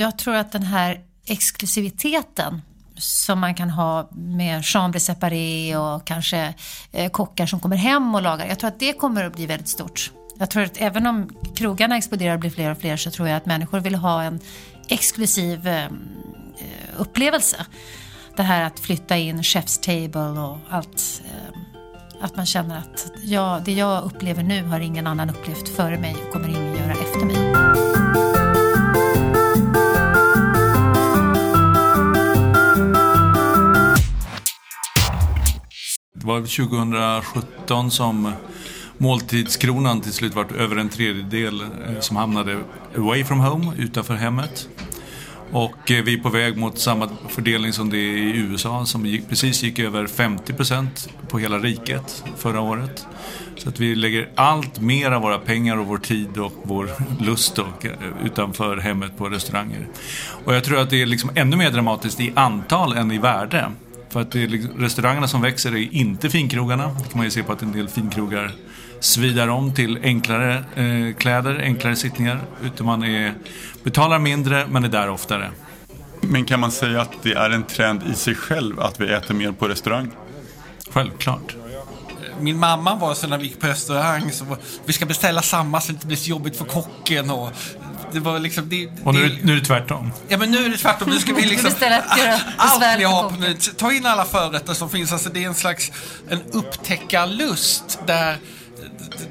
jag 0.00 0.18
tror 0.18 0.34
att 0.34 0.52
den 0.52 0.62
här 0.62 1.00
exklusiviteten 1.26 2.62
som 2.96 3.40
man 3.40 3.54
kan 3.54 3.70
ha 3.70 4.08
med 4.12 4.66
chambre 4.66 5.00
séparé 5.00 5.76
och 5.76 6.06
kanske 6.06 6.54
eh, 6.92 7.10
kockar 7.10 7.46
som 7.46 7.60
kommer 7.60 7.76
hem 7.76 8.14
och 8.14 8.22
lagar. 8.22 8.46
Jag 8.46 8.58
tror 8.58 8.68
att 8.68 8.80
det 8.80 8.92
kommer 8.92 9.24
att 9.24 9.36
bli 9.36 9.46
väldigt 9.46 9.68
stort. 9.68 10.10
Jag 10.38 10.50
tror 10.50 10.62
att 10.62 10.76
även 10.76 11.06
om 11.06 11.30
krogarna 11.54 11.96
exploderar 11.96 12.34
och 12.34 12.40
blir 12.40 12.50
fler 12.50 12.70
och 12.70 12.78
fler 12.78 12.96
så 12.96 13.10
tror 13.10 13.28
jag 13.28 13.36
att 13.36 13.46
människor 13.46 13.80
vill 13.80 13.94
ha 13.94 14.22
en 14.22 14.40
exklusiv 14.88 15.68
eh, 15.68 15.84
eh 15.84 15.90
upplevelse. 16.96 17.66
Det 18.36 18.42
här 18.42 18.62
att 18.62 18.80
flytta 18.80 19.16
in 19.16 19.42
chef's 19.42 19.80
table 19.80 20.40
och 20.40 20.58
allt. 20.70 21.22
Eh, 21.24 21.60
att 22.20 22.36
man 22.36 22.46
känner 22.46 22.78
att 22.78 23.12
ja, 23.24 23.60
det 23.64 23.72
jag 23.72 24.04
upplever 24.04 24.42
nu 24.42 24.64
har 24.64 24.80
ingen 24.80 25.06
annan 25.06 25.30
upplevt 25.30 25.68
före 25.68 25.98
mig 25.98 26.16
och 26.26 26.32
kommer 26.32 26.48
ingen 26.48 26.69
var 36.30 36.40
2017 36.40 37.90
som 37.90 38.32
måltidskronan 38.98 40.00
till 40.00 40.12
slut 40.12 40.34
var 40.34 40.46
över 40.58 40.76
en 40.76 40.88
tredjedel 40.88 41.60
eh, 41.60 42.00
som 42.00 42.16
hamnade 42.16 42.58
away 42.96 43.24
from 43.24 43.40
home, 43.40 43.72
utanför 43.78 44.14
hemmet. 44.14 44.68
Och 45.52 45.90
eh, 45.90 46.04
vi 46.04 46.14
är 46.14 46.18
på 46.18 46.28
väg 46.28 46.56
mot 46.56 46.78
samma 46.78 47.08
fördelning 47.28 47.72
som 47.72 47.90
det 47.90 47.96
är 47.96 48.16
i 48.16 48.36
USA 48.36 48.86
som 48.86 49.06
gick, 49.06 49.28
precis 49.28 49.62
gick 49.62 49.78
över 49.78 50.06
50% 50.06 51.08
på 51.28 51.38
hela 51.38 51.58
riket 51.58 52.24
förra 52.36 52.60
året. 52.60 53.06
Så 53.56 53.68
att 53.68 53.80
vi 53.80 53.94
lägger 53.94 54.28
allt 54.34 54.80
mer 54.80 55.10
av 55.10 55.22
våra 55.22 55.38
pengar 55.38 55.76
och 55.76 55.86
vår 55.86 55.98
tid 55.98 56.38
och 56.38 56.52
vår 56.62 56.90
lust 57.24 57.58
och, 57.58 57.86
eh, 57.86 57.92
utanför 58.24 58.76
hemmet 58.76 59.18
på 59.18 59.28
restauranger. 59.28 59.88
Och 60.44 60.54
jag 60.54 60.64
tror 60.64 60.80
att 60.80 60.90
det 60.90 61.02
är 61.02 61.06
liksom 61.06 61.30
ännu 61.34 61.56
mer 61.56 61.70
dramatiskt 61.70 62.20
i 62.20 62.32
antal 62.36 62.92
än 62.92 63.12
i 63.12 63.18
värde. 63.18 63.72
För 64.10 64.20
att 64.20 64.30
det 64.30 64.42
är 64.42 64.48
liksom, 64.48 64.80
restaurangerna 64.80 65.28
som 65.28 65.42
växer 65.42 65.72
är 65.72 65.94
inte 65.94 66.30
finkrogarna. 66.30 66.84
Det 66.84 67.08
kan 67.08 67.18
man 67.18 67.24
ju 67.24 67.30
se 67.30 67.42
på 67.42 67.52
att 67.52 67.62
en 67.62 67.72
del 67.72 67.88
finkrogar 67.88 68.52
svidar 69.00 69.48
om 69.48 69.74
till 69.74 69.98
enklare 70.02 70.64
eh, 70.74 71.14
kläder, 71.16 71.60
enklare 71.62 71.96
sittningar. 71.96 72.40
Utan 72.64 72.86
man 72.86 73.04
är, 73.04 73.34
betalar 73.82 74.18
mindre 74.18 74.66
men 74.66 74.84
är 74.84 74.88
där 74.88 75.10
oftare. 75.10 75.50
Men 76.20 76.44
kan 76.44 76.60
man 76.60 76.70
säga 76.70 77.00
att 77.00 77.12
det 77.22 77.32
är 77.32 77.50
en 77.50 77.62
trend 77.62 78.02
i 78.12 78.14
sig 78.14 78.34
själv 78.34 78.80
att 78.80 79.00
vi 79.00 79.12
äter 79.12 79.34
mer 79.34 79.52
på 79.52 79.68
restaurang? 79.68 80.10
Självklart. 80.90 81.56
Min 82.40 82.58
mamma 82.58 82.94
var 82.94 83.14
så 83.14 83.26
när 83.26 83.38
vi 83.38 83.44
gick 83.44 83.60
på 83.60 83.66
restaurang 83.66 84.32
så 84.32 84.44
var, 84.44 84.58
vi 84.84 84.92
ska 84.92 85.06
beställa 85.06 85.42
samma 85.42 85.80
så 85.80 85.86
det 85.86 85.92
inte 85.92 86.06
blir 86.06 86.16
så 86.16 86.30
jobbigt 86.30 86.56
för 86.56 86.64
kocken 86.64 87.30
och 87.30 87.52
det 88.12 88.20
var 88.20 88.38
liksom, 88.38 88.68
det, 88.68 88.88
och 89.04 89.14
nu, 89.14 89.28
det, 89.28 89.38
nu 89.42 89.52
är 89.52 89.56
det 89.56 89.64
tvärtom. 89.64 90.12
Ja 90.28 90.38
men 90.38 90.50
nu 90.50 90.64
är 90.64 90.68
det 90.68 90.76
tvärtom. 90.76 91.10
Nu 91.10 91.18
ska 91.18 91.34
vi 91.34 91.42
liksom... 91.46 91.70
allt 92.56 92.98
vi 92.98 93.04
har 93.04 93.30
på 93.30 93.36
Ta 93.76 93.92
in 93.92 94.06
alla 94.06 94.24
förrätter 94.24 94.74
som 94.74 94.90
finns. 94.90 95.12
Alltså 95.12 95.28
det 95.28 95.44
är 95.44 95.48
en 95.48 95.54
slags 95.54 95.92
en 96.28 96.42
upptäckarlust 96.52 97.98
där 98.06 98.36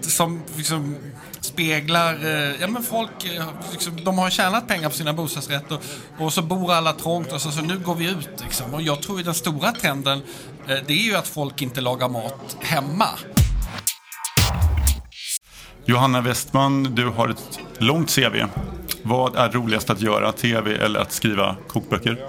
som 0.01 0.41
liksom 0.55 0.95
speglar, 1.41 2.25
eh, 2.25 2.61
ja 2.61 2.67
men 2.67 2.83
folk, 2.83 3.25
eh, 3.25 3.45
liksom, 3.71 4.03
de 4.03 4.17
har 4.17 4.29
tjänat 4.29 4.67
pengar 4.67 4.89
på 4.89 4.95
sina 4.95 5.13
bostadsrätter 5.13 5.77
och 6.17 6.33
så 6.33 6.41
bor 6.41 6.73
alla 6.73 6.93
trångt 6.93 7.31
och 7.31 7.41
så, 7.41 7.51
så 7.51 7.61
nu 7.61 7.79
går 7.79 7.95
vi 7.95 8.09
ut 8.09 8.29
liksom. 8.43 8.73
Och 8.73 8.81
jag 8.81 9.01
tror 9.01 9.19
att 9.19 9.25
den 9.25 9.33
stora 9.33 9.71
trenden, 9.71 10.21
eh, 10.67 10.77
det 10.87 10.93
är 10.93 11.03
ju 11.03 11.15
att 11.15 11.27
folk 11.27 11.61
inte 11.61 11.81
lagar 11.81 12.09
mat 12.09 12.57
hemma. 12.59 13.07
Johanna 15.89 16.21
Westman, 16.21 16.83
du 16.83 17.05
har 17.05 17.29
ett 17.29 17.59
långt 17.77 18.15
CV. 18.15 18.45
Vad 19.03 19.35
är 19.35 19.49
roligast 19.49 19.89
att 19.89 20.01
göra, 20.01 20.31
tv 20.31 20.75
eller 20.75 20.99
att 20.99 21.11
skriva 21.11 21.55
kokböcker? 21.67 22.25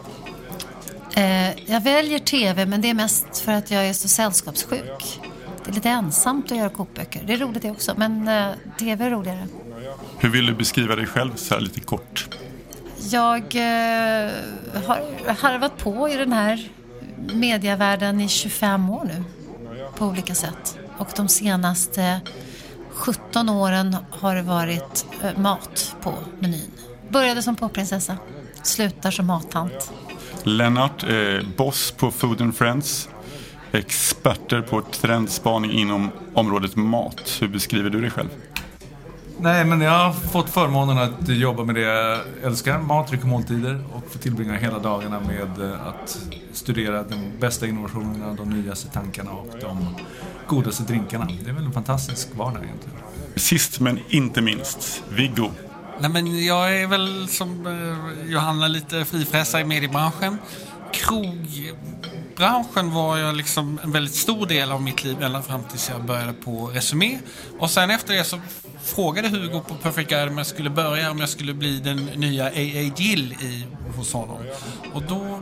jag 1.66 1.80
väljer 1.80 2.18
tv, 2.18 2.66
men 2.66 2.80
det 2.80 2.90
är 2.90 2.94
mest 2.94 3.38
för 3.38 3.52
att 3.52 3.70
jag 3.70 3.86
är 3.86 3.92
så 3.92 4.08
sällskapssjuk. 4.08 5.20
Det 5.64 5.70
är 5.70 5.74
lite 5.74 5.88
ensamt 5.88 6.52
att 6.52 6.58
göra 6.58 6.68
kokböcker. 6.68 7.22
Det 7.26 7.32
är 7.32 7.38
roligt 7.38 7.62
det 7.62 7.70
också, 7.70 7.94
men 7.96 8.28
eh, 8.28 8.48
tv 8.78 9.04
är 9.04 9.10
roligare. 9.10 9.46
Hur 10.18 10.28
vill 10.28 10.46
du 10.46 10.54
beskriva 10.54 10.96
dig 10.96 11.06
själv 11.06 11.36
så 11.36 11.54
här 11.54 11.60
lite 11.60 11.80
kort? 11.80 12.28
Jag 13.10 13.42
eh, 13.42 14.30
har 14.86 15.34
harvat 15.40 15.78
på 15.78 16.08
i 16.08 16.16
den 16.16 16.32
här 16.32 16.68
medievärlden 17.32 18.20
i 18.20 18.28
25 18.28 18.90
år 18.90 19.04
nu 19.04 19.24
på 19.96 20.06
olika 20.06 20.34
sätt. 20.34 20.78
Och 20.98 21.08
de 21.16 21.28
senaste 21.28 22.20
17 22.94 23.48
åren 23.48 23.96
har 24.10 24.34
det 24.34 24.42
varit 24.42 25.06
eh, 25.22 25.38
mat 25.38 25.96
på 26.02 26.14
menyn. 26.38 26.70
Började 27.08 27.42
som 27.42 27.56
popprinsessa, 27.56 28.16
slutar 28.62 29.10
som 29.10 29.26
mattant. 29.26 29.92
Lennart, 30.42 31.02
eh, 31.02 31.46
boss 31.56 31.90
på 31.90 32.10
Food 32.10 32.40
and 32.40 32.56
Friends 32.56 33.08
experter 33.72 34.62
på 34.62 34.82
trendspaning 34.82 35.70
inom 35.70 36.10
området 36.34 36.76
mat. 36.76 37.38
Hur 37.40 37.48
beskriver 37.48 37.90
du 37.90 38.00
dig 38.00 38.10
själv? 38.10 38.28
Nej, 39.42 39.64
men 39.64 39.80
jag 39.80 39.90
har 39.90 40.12
fått 40.12 40.50
förmånen 40.50 40.98
att 40.98 41.28
jobba 41.28 41.64
med 41.64 41.74
det 41.74 41.80
jag 41.80 42.18
älskar, 42.42 42.78
mat, 42.78 43.08
dryck 43.08 43.22
och 43.22 43.28
måltider 43.28 43.84
och 43.92 44.12
få 44.12 44.18
tillbringa 44.18 44.54
hela 44.54 44.78
dagarna 44.78 45.20
med 45.20 45.70
eh, 45.70 45.86
att 45.86 46.18
studera 46.52 47.02
de 47.02 47.32
bästa 47.40 47.66
innovationerna, 47.66 48.34
de 48.34 48.50
nyaste 48.50 48.88
tankarna 48.88 49.30
och 49.30 49.54
de 49.60 49.96
godaste 50.50 50.82
drinkarna. 50.82 51.28
Det 51.44 51.50
är 51.50 51.54
väl 51.54 51.64
en 51.64 51.72
fantastisk 51.72 52.28
vardag 52.34 52.64
egentligen. 52.64 52.98
Sist 53.36 53.80
men 53.80 54.00
inte 54.08 54.40
minst, 54.40 55.02
Viggo. 55.08 55.50
Nej, 56.00 56.10
men 56.10 56.44
jag 56.44 56.76
är 56.76 56.86
väl 56.86 57.28
som 57.28 57.66
eh, 57.66 58.30
Johanna 58.32 58.68
lite 58.68 59.04
frifräsare 59.04 59.62
i 59.62 59.64
mediebranschen. 59.64 60.38
Krog 60.92 61.72
branschen 62.36 62.92
var 62.92 63.18
jag 63.18 63.36
liksom 63.36 63.80
en 63.82 63.92
väldigt 63.92 64.14
stor 64.14 64.46
del 64.46 64.72
av 64.72 64.82
mitt 64.82 65.04
liv 65.04 65.22
ända 65.22 65.42
fram 65.42 65.62
tills 65.70 65.88
jag 65.88 66.04
började 66.04 66.32
på 66.32 66.66
Resumé. 66.66 67.18
Och 67.58 67.70
sen 67.70 67.90
efter 67.90 68.14
det 68.14 68.24
så 68.24 68.40
frågade 68.84 69.28
Hugo 69.28 69.60
på 69.60 69.74
Perfect 69.74 70.10
Guide 70.10 70.28
om 70.28 70.38
jag 70.38 70.46
skulle 70.46 70.70
börja, 70.70 71.10
om 71.10 71.18
jag 71.18 71.28
skulle 71.28 71.54
bli 71.54 71.80
den 71.80 71.96
nya 71.96 72.46
AA 72.46 72.92
Gill 72.96 73.32
i, 73.32 73.66
hos 73.96 74.12
honom. 74.12 74.38
Och 74.92 75.02
då 75.02 75.40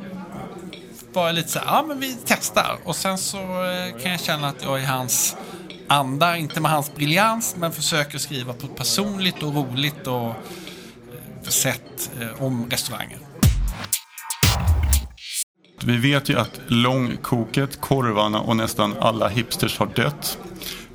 var 1.12 1.26
jag 1.26 1.34
lite 1.34 1.48
så 1.48 1.58
här, 1.58 1.66
ja 1.66 1.84
men 1.88 2.00
vi 2.00 2.16
testar. 2.24 2.78
Och 2.84 2.96
sen 2.96 3.18
så 3.18 3.38
eh, 3.38 4.02
kan 4.02 4.10
jag 4.10 4.20
känna 4.20 4.48
att 4.48 4.62
jag 4.62 4.82
är 4.82 4.86
hans 4.86 5.36
anda, 5.88 6.36
inte 6.36 6.60
med 6.60 6.70
hans 6.70 6.94
briljans, 6.94 7.56
men 7.58 7.72
försöker 7.72 8.18
skriva 8.18 8.52
på 8.52 8.66
ett 8.66 8.76
personligt 8.76 9.42
och 9.42 9.54
roligt 9.54 10.06
och 10.06 10.28
eh, 10.28 10.34
sätt 11.48 12.10
eh, 12.20 12.42
om 12.42 12.70
restauranger. 12.70 13.18
Vi 15.84 15.96
vet 15.96 16.28
ju 16.28 16.38
att 16.38 16.60
långkoket, 16.66 17.80
korvarna 17.80 18.40
och 18.40 18.56
nästan 18.56 18.94
alla 19.00 19.28
hipsters 19.28 19.78
har 19.78 19.86
dött. 19.86 20.38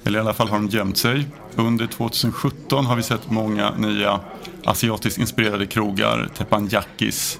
Eller 0.03 0.19
i 0.19 0.21
alla 0.21 0.33
fall 0.33 0.47
har 0.47 0.57
de 0.57 0.67
gömt 0.67 0.97
sig. 0.97 1.25
Under 1.55 1.87
2017 1.87 2.85
har 2.85 2.95
vi 2.95 3.03
sett 3.03 3.29
många 3.29 3.71
nya 3.75 4.19
asiatiskt 4.65 5.19
inspirerade 5.19 5.65
krogar, 5.65 6.29
teppanyakis. 6.37 7.39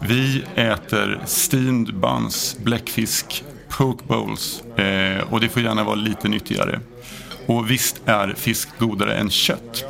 Vi 0.00 0.44
äter 0.54 1.20
steamed 1.24 1.94
buns, 1.94 2.56
bläckfisk, 2.62 3.44
poke 3.68 4.04
bowls 4.06 4.62
eh, 4.76 5.32
och 5.32 5.40
det 5.40 5.48
får 5.48 5.62
gärna 5.62 5.84
vara 5.84 5.94
lite 5.94 6.28
nyttigare. 6.28 6.80
Och 7.46 7.70
visst 7.70 8.02
är 8.04 8.34
fisk 8.36 8.68
godare 8.78 9.14
än 9.14 9.30
kött. 9.30 9.84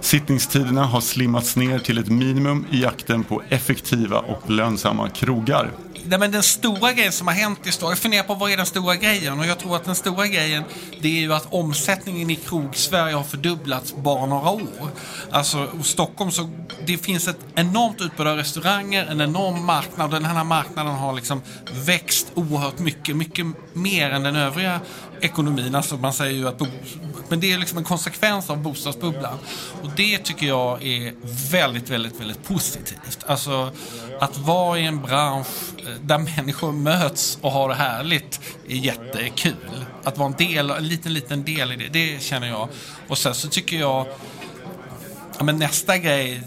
Sittningstiderna 0.00 0.84
har 0.84 1.00
slimmats 1.00 1.56
ner 1.56 1.78
till 1.78 1.98
ett 1.98 2.08
minimum 2.08 2.66
i 2.70 2.82
jakten 2.82 3.24
på 3.24 3.42
effektiva 3.48 4.18
och 4.18 4.50
lönsamma 4.50 5.08
krogar 5.08 5.70
nej, 6.08 6.18
men 6.18 6.30
den 6.30 6.42
stora 6.42 6.92
grejen 6.92 7.12
som 7.12 7.26
har 7.26 7.34
hänt 7.34 7.66
i 7.66 7.72
Stockholm, 7.72 7.90
jag 7.92 7.98
funderar 7.98 8.22
på 8.22 8.34
vad 8.34 8.50
är 8.50 8.56
den 8.56 8.66
stora 8.66 8.96
grejen? 8.96 9.40
Och 9.40 9.46
jag 9.46 9.58
tror 9.58 9.76
att 9.76 9.84
den 9.84 9.94
stora 9.94 10.26
grejen 10.26 10.64
det 11.00 11.08
är 11.08 11.20
ju 11.20 11.32
att 11.32 11.52
omsättningen 11.52 12.30
i 12.30 12.36
krog-Sverige 12.36 13.14
har 13.14 13.22
fördubblats 13.22 13.94
bara 13.96 14.26
några 14.26 14.50
år. 14.50 14.88
Alltså 15.30 15.68
i 15.80 15.82
Stockholm 15.82 16.30
så 16.30 16.50
det 16.86 16.98
finns 16.98 17.28
ett 17.28 17.38
enormt 17.54 18.00
utbud 18.00 18.26
av 18.26 18.36
restauranger, 18.36 19.06
en 19.06 19.20
enorm 19.20 19.64
marknad 19.64 20.14
och 20.14 20.20
den 20.20 20.24
här 20.24 20.44
marknaden 20.44 20.94
har 20.94 21.12
liksom 21.12 21.42
växt 21.72 22.32
oerhört 22.34 22.78
mycket, 22.78 23.16
mycket 23.16 23.46
mer 23.72 24.10
än 24.10 24.22
den 24.22 24.36
övriga 24.36 24.80
ekonomin. 25.20 25.74
Alltså 25.74 25.96
man 25.96 26.12
säger 26.12 26.32
ju 26.32 26.48
att 26.48 26.62
men 27.28 27.40
det 27.40 27.52
är 27.52 27.58
liksom 27.58 27.78
en 27.78 27.84
konsekvens 27.84 28.50
av 28.50 28.62
bostadsbubblan. 28.62 29.38
Och 29.82 29.90
det 29.96 30.18
tycker 30.18 30.46
jag 30.46 30.82
är 30.82 31.14
väldigt, 31.52 31.90
väldigt, 31.90 32.20
väldigt 32.20 32.44
positivt. 32.44 33.24
Alltså 33.26 33.72
att 34.20 34.38
vara 34.38 34.78
i 34.78 34.86
en 34.86 35.02
bransch 35.02 35.46
eh, 35.78 35.84
där 36.02 36.18
människor 36.18 36.72
möts 36.72 37.38
och 37.40 37.52
har 37.52 37.68
det 37.68 37.74
härligt 37.74 38.40
är 38.68 38.76
jättekul. 38.76 39.86
Att 40.04 40.18
vara 40.18 40.28
en 40.28 40.48
del, 40.48 40.70
en 40.70 40.88
liten, 40.88 41.14
liten 41.14 41.44
del 41.44 41.72
i 41.72 41.76
det, 41.76 41.88
det 41.88 42.22
känner 42.22 42.48
jag. 42.48 42.68
Och 43.08 43.18
sen 43.18 43.34
så 43.34 43.48
tycker 43.48 43.76
jag, 43.76 44.06
ja, 45.38 45.44
men 45.44 45.58
nästa 45.58 45.98
grej, 45.98 46.42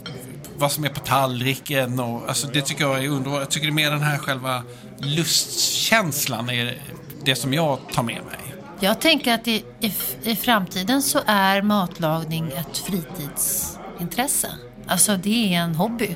vad 0.57 0.71
som 0.71 0.83
är 0.83 0.89
på 0.89 0.99
tallriken 0.99 1.99
och 1.99 2.29
alltså 2.29 2.47
det 2.47 2.61
tycker 2.61 2.83
jag 2.83 3.03
är 3.03 3.09
underbart. 3.09 3.39
Jag 3.39 3.49
tycker 3.49 3.67
det 3.67 3.71
är 3.71 3.75
mer 3.75 3.91
den 3.91 4.01
här 4.01 4.17
själva 4.17 4.63
lustkänslan 4.97 6.49
är 6.49 6.81
det 7.23 7.35
som 7.35 7.53
jag 7.53 7.79
tar 7.93 8.03
med 8.03 8.21
mig. 8.25 8.48
Jag 8.79 9.01
tänker 9.01 9.33
att 9.33 9.47
i, 9.47 9.63
i, 9.79 9.93
i 10.23 10.35
framtiden 10.35 11.01
så 11.01 11.19
är 11.25 11.61
matlagning 11.61 12.47
ett 12.47 12.77
fritidsintresse. 12.77 14.47
Alltså 14.87 15.17
det 15.17 15.55
är 15.55 15.59
en 15.59 15.75
hobby. 15.75 16.15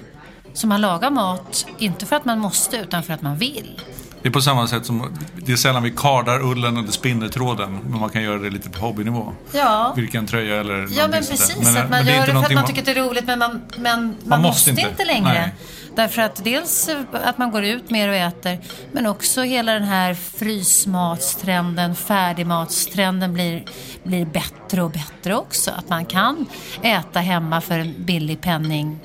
Så 0.54 0.68
man 0.68 0.82
lagar 0.82 1.10
mat, 1.10 1.66
inte 1.78 2.06
för 2.06 2.16
att 2.16 2.26
man 2.26 2.40
måste, 2.40 2.78
utan 2.78 3.04
för 3.04 3.14
att 3.14 3.22
man 3.22 3.38
vill. 3.38 3.82
Det 4.22 4.30
är 4.30 4.34
på 4.34 4.42
samma 4.42 4.68
sätt 4.68 4.86
som, 4.86 5.18
det 5.36 5.52
är 5.52 5.56
sällan 5.56 5.84
vi 5.84 5.92
kardar 5.92 6.42
ullen 6.42 6.78
eller 6.78 6.92
spinner 6.92 7.30
tråden, 7.30 7.80
men 7.90 8.00
man 8.00 8.10
kan 8.10 8.24
göra 8.24 8.40
det 8.40 8.50
lite 8.50 8.70
på 8.70 8.80
hobbynivå. 8.80 9.34
Ja. 9.52 9.94
Vilken 9.96 10.28
tröja 10.28 10.60
eller 10.60 10.88
Ja, 10.98 11.08
men 11.08 11.12
precis. 11.12 11.58
Men, 11.74 11.84
att 11.84 11.90
man 11.90 12.06
men 12.06 12.16
gör 12.16 12.26
det 12.26 12.32
för 12.34 12.44
att 12.44 12.54
man 12.54 12.66
tycker 12.66 12.80
att 12.80 12.86
det 12.86 12.92
är 12.92 13.04
roligt, 13.04 13.26
men 13.26 13.40
man, 13.40 13.62
men 13.78 14.16
man, 14.24 14.42
måste 14.42 14.48
måste 14.48 14.70
inte. 14.70 14.82
inte, 14.82 15.06
längre. 15.06 15.34
Nej. 15.34 15.54
Därför 15.96 16.22
att 16.22 16.44
dels 16.44 16.90
att 17.12 17.38
man 17.38 17.52
går 17.52 17.64
ut 17.64 17.90
mer 17.90 18.10
och 18.10 18.16
äter, 18.16 18.58
men 18.92 19.06
också 19.08 19.42
hela 19.42 19.74
den 19.74 19.84
här 19.84 20.14
frysmatstrenden, 20.14 21.96
färdigmatstrenden 21.96 23.34
blir, 23.34 23.64
blir 24.04 24.26
bättre 24.26 24.84
och 24.84 24.92
bättre 24.92 25.36
också. 25.36 25.72
Att 25.72 25.90
man 25.90 26.06
kan 26.06 26.46
äta 26.82 27.20
hemma 27.20 27.62
för 27.62 27.80
en 27.80 27.94
billig 27.98 28.42
penning 28.42 29.00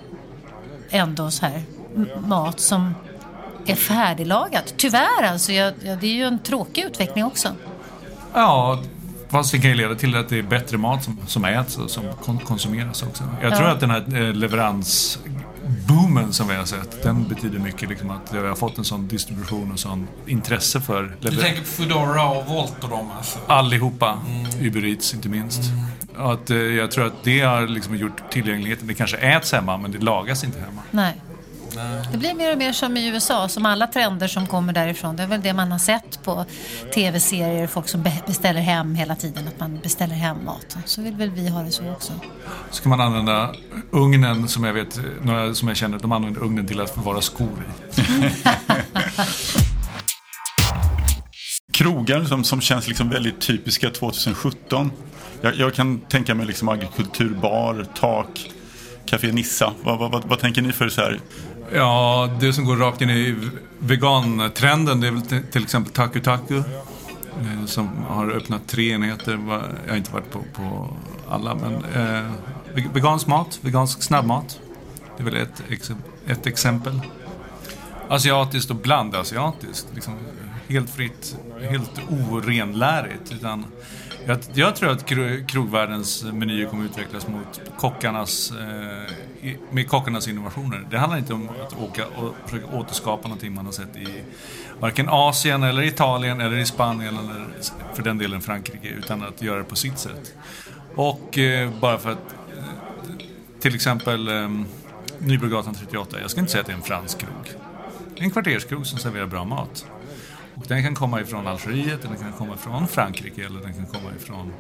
ändå 0.90 1.30
så 1.30 1.46
här 1.46 1.62
mat 2.26 2.60
som 2.60 2.94
är 3.66 3.74
färdiglagat. 3.74 4.74
Tyvärr 4.76 5.22
alltså, 5.24 5.52
jag, 5.52 5.74
ja, 5.84 5.96
det 5.96 6.06
är 6.06 6.14
ju 6.14 6.24
en 6.24 6.38
tråkig 6.38 6.82
utveckling 6.84 7.24
också. 7.24 7.48
Ja, 8.34 8.82
fast 9.28 9.52
det 9.52 9.58
kan 9.58 9.70
ju 9.70 9.76
leda 9.76 9.94
till 9.94 10.16
att 10.16 10.28
det 10.28 10.38
är 10.38 10.42
bättre 10.42 10.78
mat 10.78 11.04
som, 11.04 11.18
som 11.26 11.44
äts 11.44 11.78
och 11.78 11.90
som 11.90 12.04
kon- 12.24 12.38
konsumeras 12.38 13.02
också. 13.02 13.24
Jag 13.42 13.56
tror 13.56 13.68
Ja. 13.68 13.74
att 13.74 13.80
den 13.80 13.90
här 13.90 14.28
eh, 14.28 14.34
leveransboomen 15.68 16.32
som 16.32 16.48
vi 16.48 16.54
har 16.54 16.64
sett, 16.64 17.02
den 17.02 17.28
betyder 17.28 17.58
mycket 17.58 17.88
liksom 17.88 18.10
att 18.10 18.34
vi 18.34 18.38
har 18.38 18.54
fått 18.54 18.78
en 18.78 18.84
sån 18.84 19.08
distribution 19.08 19.72
och 19.72 19.78
sån 19.78 20.08
intresse 20.26 20.80
för 20.80 21.16
Du 21.20 21.30
tänker 21.36 21.60
på 21.60 21.66
Foodora 21.66 22.28
och 22.28 22.46
Volt 22.46 22.84
och 22.84 22.90
dem 22.90 23.10
alltså? 23.16 23.38
allihopa, 23.46 24.18
Uber 24.60 24.84
Eats 24.84 25.14
inte 25.14 25.28
minst. 25.28 25.60
Att, 26.16 26.50
eh, 26.50 26.56
jag 26.56 26.90
tror 26.90 27.06
att 27.06 27.24
det 27.24 27.40
har 27.40 27.66
liksom 27.66 27.96
gjort 27.96 28.30
tillgängligheten, 28.30 28.86
det 28.86 28.94
kanske 28.94 29.16
äts 29.16 29.52
hemma 29.52 29.76
men 29.76 29.92
det 29.92 29.98
lagas 29.98 30.44
inte 30.44 30.60
hemma. 30.60 30.82
Nej. 30.90 31.14
Det 32.12 32.18
blir 32.18 32.34
mer 32.34 32.52
och 32.52 32.58
mer 32.58 32.72
som 32.72 32.96
i 32.96 33.08
USA, 33.08 33.48
som 33.48 33.66
alla 33.66 33.86
trender 33.86 34.28
som 34.28 34.46
kommer 34.46 34.72
därifrån. 34.72 35.16
Det 35.16 35.22
är 35.22 35.26
väl 35.26 35.42
det 35.42 35.52
man 35.52 35.72
har 35.72 35.78
sett 35.78 36.22
på 36.24 36.44
tv-serier, 36.94 37.66
folk 37.66 37.88
som 37.88 38.02
be- 38.02 38.22
beställer 38.26 38.60
hem 38.60 38.94
hela 38.94 39.16
tiden, 39.16 39.48
att 39.48 39.60
man 39.60 39.78
beställer 39.82 40.14
hem 40.14 40.44
mat. 40.44 40.76
Så 40.84 41.02
vill 41.02 41.14
väl 41.14 41.30
vi 41.30 41.48
ha 41.48 41.62
det 41.62 41.70
så 41.70 41.90
också. 41.90 42.12
Så 42.70 42.82
kan 42.82 42.90
man 42.90 43.00
använda 43.00 43.54
ugnen, 43.90 44.48
som 44.48 44.64
jag 44.64 44.72
vet, 44.72 45.00
några 45.22 45.54
som 45.54 45.68
jag 45.68 45.76
känner, 45.76 45.98
de 45.98 46.12
använder 46.12 46.42
ugnen 46.42 46.66
till 46.66 46.80
att 46.80 46.90
förvara 46.90 47.20
skor 47.20 47.64
i. 47.96 48.00
Krogar 51.72 52.24
som, 52.24 52.44
som 52.44 52.60
känns 52.60 52.88
liksom 52.88 53.08
väldigt 53.08 53.40
typiska 53.40 53.90
2017. 53.90 54.90
Jag, 55.40 55.56
jag 55.56 55.74
kan 55.74 56.00
tänka 56.00 56.34
mig 56.34 56.46
liksom 56.46 56.68
agrikulturbar, 56.68 57.86
tak, 58.00 58.50
Café 59.06 59.32
Nissa. 59.32 59.72
Vad, 59.82 59.98
vad, 59.98 60.10
vad, 60.10 60.24
vad 60.24 60.38
tänker 60.38 60.62
ni 60.62 60.72
för 60.72 60.88
så 60.88 61.00
här? 61.00 61.20
Ja, 61.72 62.30
det 62.40 62.52
som 62.52 62.64
går 62.64 62.76
rakt 62.76 63.00
in 63.00 63.10
i 63.10 63.34
vegantrenden 63.78 65.00
det 65.00 65.06
är 65.06 65.10
väl 65.12 65.22
till- 65.22 65.62
exempel 65.62 65.92
Taku 65.92 66.20
Taku. 66.20 66.56
Eh, 67.40 67.64
som 67.66 67.88
har 68.08 68.30
öppnat 68.30 68.66
tre 68.66 68.90
enheter. 68.92 69.38
Jag 69.86 69.90
har 69.92 69.96
inte 69.96 70.12
varit 70.12 70.30
på, 70.30 70.42
på 70.54 70.96
alla, 71.28 71.54
men 71.54 71.74
eh, 71.84 72.30
vegansk 72.92 73.26
mat, 73.26 73.58
vegansk 73.62 74.02
snabbmat. 74.02 74.60
Det 75.16 75.22
är 75.22 75.24
väl 75.24 75.36
ett, 75.36 75.62
ett 76.26 76.46
exempel. 76.46 77.00
Asiatiskt 78.08 78.70
och 78.70 78.76
blandasiatiskt. 78.76 79.86
Liksom 79.94 80.14
helt 80.68 80.90
fritt, 80.90 81.36
helt 81.70 82.00
orenlärigt. 82.08 83.32
Utan 83.32 83.64
jag, 84.26 84.38
jag 84.54 84.76
tror 84.76 84.90
att 84.90 85.06
krogvärldens 85.46 86.24
menyer 86.24 86.66
kommer 86.66 86.84
utvecklas 86.84 87.28
mot 87.28 87.60
kockarnas, 87.78 88.50
eh, 88.50 89.12
med 89.70 89.88
kockarnas 89.88 90.28
innovationer. 90.28 90.86
Det 90.90 90.98
handlar 90.98 91.18
inte 91.18 91.34
om 91.34 91.48
att 91.48 91.80
åka 91.80 92.06
och 92.06 92.34
försöka 92.44 92.66
återskapa 92.66 93.28
någonting 93.28 93.54
man 93.54 93.64
har 93.66 93.72
sett 93.72 93.96
i 93.96 94.22
varken 94.80 95.08
Asien 95.08 95.62
eller 95.62 95.82
Italien 95.82 96.40
eller 96.40 96.56
i 96.56 96.66
Spanien 96.66 97.18
eller 97.18 97.46
för 97.94 98.02
den 98.02 98.18
delen 98.18 98.40
Frankrike. 98.40 98.88
Utan 98.88 99.22
att 99.22 99.42
göra 99.42 99.58
det 99.58 99.64
på 99.64 99.76
sitt 99.76 99.98
sätt. 99.98 100.34
Och 100.94 101.38
eh, 101.38 101.70
bara 101.80 101.98
för 101.98 102.10
att 102.10 102.34
eh, 102.56 102.64
till 103.60 103.74
exempel 103.74 104.28
eh, 104.28 104.50
Nybrogatan 105.18 105.74
38. 105.74 106.20
Jag 106.20 106.30
ska 106.30 106.40
inte 106.40 106.52
säga 106.52 106.60
att 106.60 106.66
det 106.66 106.72
är 106.72 106.76
en 106.76 106.82
fransk 106.82 107.18
krog. 107.18 107.52
Det 108.14 108.20
är 108.20 108.24
en 108.24 108.30
kvarterskrog 108.30 108.86
som 108.86 108.98
serverar 108.98 109.26
bra 109.26 109.44
mat. 109.44 109.86
Och 110.54 110.64
den 110.68 110.82
kan 110.82 110.94
komma 110.94 111.20
ifrån 111.20 111.46
Algeriet, 111.46 112.02
den 112.02 112.16
kan 112.16 112.32
komma 112.32 112.54
ifrån 112.54 112.88
Frankrike 112.88 113.44
eller 113.46 113.60
den 113.60 113.74
kan 113.74 113.86
komma 113.86 114.10
ifrån... 114.16 114.52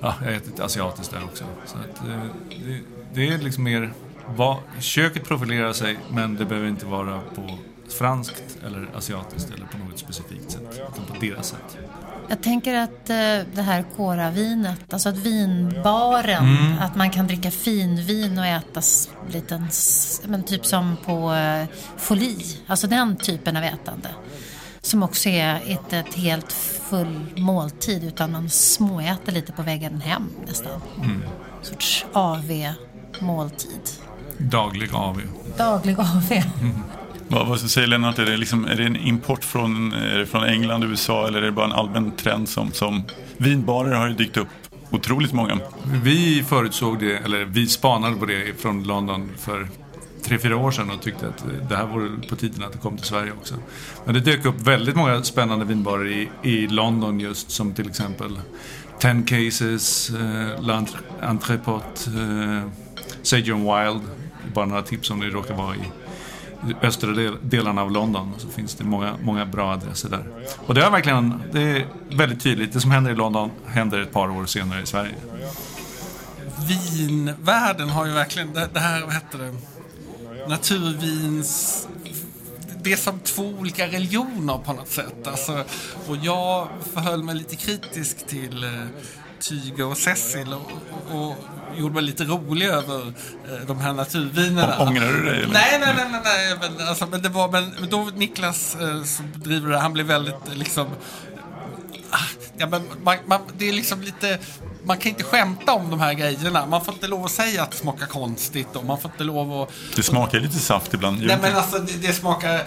Ja, 0.00 0.14
jag 0.20 0.26
har 0.26 0.32
ätit 0.32 0.60
asiatiskt 0.60 1.12
där 1.12 1.24
också. 1.24 1.44
Så 1.66 1.78
att, 1.78 2.08
eh, 2.08 2.22
det, 2.48 2.80
det 3.14 3.28
är 3.28 3.38
liksom 3.38 3.64
mer... 3.64 3.92
Vad, 4.36 4.56
köket 4.80 5.24
profilerar 5.24 5.72
sig, 5.72 5.98
men 6.10 6.36
det 6.36 6.44
behöver 6.44 6.68
inte 6.68 6.86
vara 6.86 7.20
på 7.34 7.58
franskt 7.98 8.58
eller 8.66 8.88
asiatiskt 8.96 9.50
eller 9.54 9.66
på 9.66 9.78
något 9.78 9.98
specifikt 9.98 10.50
sätt. 10.50 10.80
Utan 10.92 11.04
på 11.14 11.20
deras 11.20 11.48
sätt. 11.48 11.78
Jag 12.28 12.42
tänker 12.42 12.74
att 12.74 13.10
eh, 13.10 13.16
det 13.54 13.62
här 13.62 13.84
Kora-vinet, 13.96 14.92
alltså 14.92 15.08
att 15.08 15.16
vinbaren, 15.16 16.44
Mm. 16.48 16.78
att 16.78 16.96
man 16.96 17.10
kan 17.10 17.26
dricka 17.26 17.50
finvin 17.50 18.38
och 18.38 18.46
äta 18.46 18.80
liten, 19.32 19.66
men 20.26 20.42
typ 20.42 20.66
som 20.66 20.96
på 21.04 21.34
eh, 21.34 21.66
foli, 21.96 22.38
alltså 22.66 22.86
den 22.86 23.16
typen 23.16 23.56
av 23.56 23.62
ätande. 23.62 24.08
Som 24.80 25.02
också 25.02 25.28
är 25.28 25.60
inte 25.66 25.98
ett 25.98 26.14
helt 26.14 26.52
full 26.52 27.26
måltid 27.36 28.04
utan 28.04 28.32
man 28.32 28.50
småäter 28.50 29.32
lite 29.32 29.52
på 29.52 29.62
vägen 29.62 30.00
hem 30.00 30.30
nästan. 30.46 30.80
Mm. 30.96 31.22
sorts 31.62 32.06
AV-måltid. 33.18 33.80
Daglig 34.38 34.90
AV. 34.92 35.20
Daglig 35.56 35.96
AV. 35.98 36.32
Vad, 37.30 37.46
vad 37.46 37.60
säger 37.60 37.86
Lennart? 37.86 38.18
Är 38.18 38.26
det, 38.26 38.36
liksom, 38.36 38.64
är 38.64 38.74
det 38.74 38.84
en 38.84 38.96
import 38.96 39.44
från, 39.44 39.92
är 39.92 40.18
det 40.18 40.26
från 40.26 40.44
England, 40.44 40.84
USA 40.84 41.26
eller 41.26 41.42
är 41.42 41.46
det 41.46 41.52
bara 41.52 41.66
en 41.66 41.72
allmän 41.72 42.10
trend 42.10 42.48
som, 42.48 42.72
som 42.72 43.02
vinbarer 43.36 43.94
har 43.94 44.08
ju 44.08 44.14
dykt 44.14 44.36
upp 44.36 44.48
otroligt 44.90 45.32
många. 45.32 45.58
Vi 46.02 46.44
förutsåg 46.48 46.98
det, 46.98 47.16
eller 47.16 47.44
vi 47.44 47.66
spanade 47.66 48.16
på 48.16 48.26
det 48.26 48.60
från 48.60 48.84
London 48.84 49.30
för 49.38 49.68
tre, 50.24 50.38
fyra 50.38 50.56
år 50.56 50.70
sedan 50.70 50.90
och 50.90 51.02
tyckte 51.02 51.28
att 51.28 51.44
det 51.68 51.76
här 51.76 51.86
vore 51.86 52.28
på 52.28 52.36
tiden 52.36 52.64
att 52.64 52.72
det 52.72 52.78
kom 52.78 52.96
till 52.96 53.06
Sverige 53.06 53.32
också. 53.32 53.54
Men 54.04 54.14
det 54.14 54.20
dök 54.20 54.44
upp 54.44 54.60
väldigt 54.60 54.96
många 54.96 55.22
spännande 55.22 55.64
vinbarer 55.64 56.06
i, 56.06 56.28
i 56.42 56.66
London 56.66 57.20
just 57.20 57.50
som 57.50 57.74
till 57.74 57.88
exempel 57.88 58.38
Ten 58.98 59.22
Cases, 59.22 60.10
eh, 60.10 60.60
L'Entrepot, 60.60 62.06
eh, 62.06 62.70
Sage 63.28 63.52
and 63.52 63.62
Wild. 63.62 64.02
Bara 64.54 64.66
några 64.66 64.82
tips 64.82 65.10
om 65.10 65.20
ni 65.20 65.30
råkar 65.30 65.54
vara 65.54 65.74
i 65.74 65.80
östra 66.82 67.12
del, 67.12 67.36
delarna 67.42 67.82
av 67.82 67.90
London 67.90 68.34
så 68.38 68.48
finns 68.48 68.74
det 68.74 68.84
många, 68.84 69.16
många 69.22 69.46
bra 69.46 69.72
adresser 69.72 70.08
där. 70.08 70.24
Och 70.66 70.74
det 70.74 70.82
är 70.82 70.90
verkligen, 70.90 71.42
det 71.52 71.60
är 71.60 71.86
väldigt 72.10 72.40
tydligt. 72.40 72.72
Det 72.72 72.80
som 72.80 72.90
händer 72.90 73.10
i 73.10 73.14
London 73.14 73.50
händer 73.66 73.98
ett 73.98 74.12
par 74.12 74.30
år 74.30 74.46
senare 74.46 74.82
i 74.82 74.86
Sverige. 74.86 75.14
Vinvärlden 76.68 77.88
har 77.88 78.06
ju 78.06 78.12
verkligen, 78.12 78.52
det, 78.52 78.68
det 78.72 78.80
här, 78.80 79.00
vad 79.00 79.14
heter 79.14 79.38
det, 79.38 79.54
naturvins... 80.48 81.88
Det 82.82 82.92
är 82.92 82.96
som 82.96 83.20
två 83.20 83.42
olika 83.42 83.86
religioner 83.86 84.58
på 84.58 84.72
något 84.72 84.88
sätt. 84.88 85.26
Alltså, 85.26 85.64
och 86.08 86.16
jag 86.16 86.68
förhöll 86.94 87.22
mig 87.22 87.34
lite 87.34 87.56
kritisk 87.56 88.26
till 88.26 88.64
eh, 88.64 88.70
Tyge 89.40 89.84
och 89.84 89.96
Cecil 89.96 90.54
och, 90.54 90.72
och, 91.16 91.34
gjorde 91.76 91.94
mig 91.94 92.02
lite 92.02 92.24
rolig 92.24 92.66
över 92.66 93.06
eh, 93.06 93.66
de 93.66 93.80
här 93.80 93.92
naturvinerna. 93.92 94.78
Ångrar 94.78 95.12
du 95.12 95.24
dig? 95.24 95.46
Nej, 95.52 95.78
nej, 95.80 95.94
nej, 95.96 96.06
nej, 96.10 96.20
nej 96.24 96.56
men, 96.60 96.88
alltså, 96.88 97.06
men 97.06 97.22
det 97.22 97.28
var, 97.28 97.48
men, 97.48 97.90
då 97.90 98.08
Niklas 98.14 98.76
eh, 98.80 99.02
som 99.02 99.32
driver 99.34 99.70
det, 99.70 99.78
han 99.78 99.92
blev 99.92 100.06
väldigt 100.06 100.48
eh, 100.48 100.54
liksom 100.54 100.86
Ah, 102.10 102.18
Ja, 102.58 102.66
men 102.66 102.82
man, 103.04 103.16
man, 103.26 103.40
det 103.58 103.68
är 103.68 103.72
liksom 103.72 104.00
lite... 104.00 104.38
Man 104.84 104.98
kan 104.98 105.10
inte 105.10 105.24
skämta 105.24 105.72
om 105.72 105.90
de 105.90 106.00
här 106.00 106.14
grejerna. 106.14 106.66
Man 106.66 106.84
får 106.84 106.94
inte 106.94 107.08
lov 107.08 107.24
att 107.24 107.30
säga 107.30 107.62
att 107.62 107.70
det 107.70 107.76
smakar 107.76 108.06
konstigt 108.06 108.76
och 108.76 108.84
man 108.84 109.00
får 109.00 109.10
inte 109.10 109.24
lov 109.24 109.62
att... 109.62 109.70
Det 109.96 110.02
smakar 110.02 110.40
lite 110.40 110.58
saft 110.58 110.94
ibland. 110.94 111.26
Nej 111.26 111.38
men 111.42 111.56
alltså 111.56 111.78
det, 111.78 112.06
det 112.06 112.12
smakar... 112.12 112.62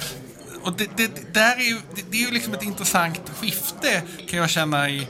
Och 0.63 0.73
det, 0.73 0.89
det, 0.97 1.15
det 1.15 1.33
där 1.33 1.55
är 1.55 1.69
ju, 1.69 1.77
det, 1.95 2.01
det 2.11 2.17
är 2.17 2.25
ju 2.25 2.31
liksom 2.31 2.53
ett 2.53 2.63
intressant 2.63 3.31
skifte 3.39 4.01
kan 4.27 4.39
jag 4.39 4.49
känna 4.49 4.89
i... 4.89 5.07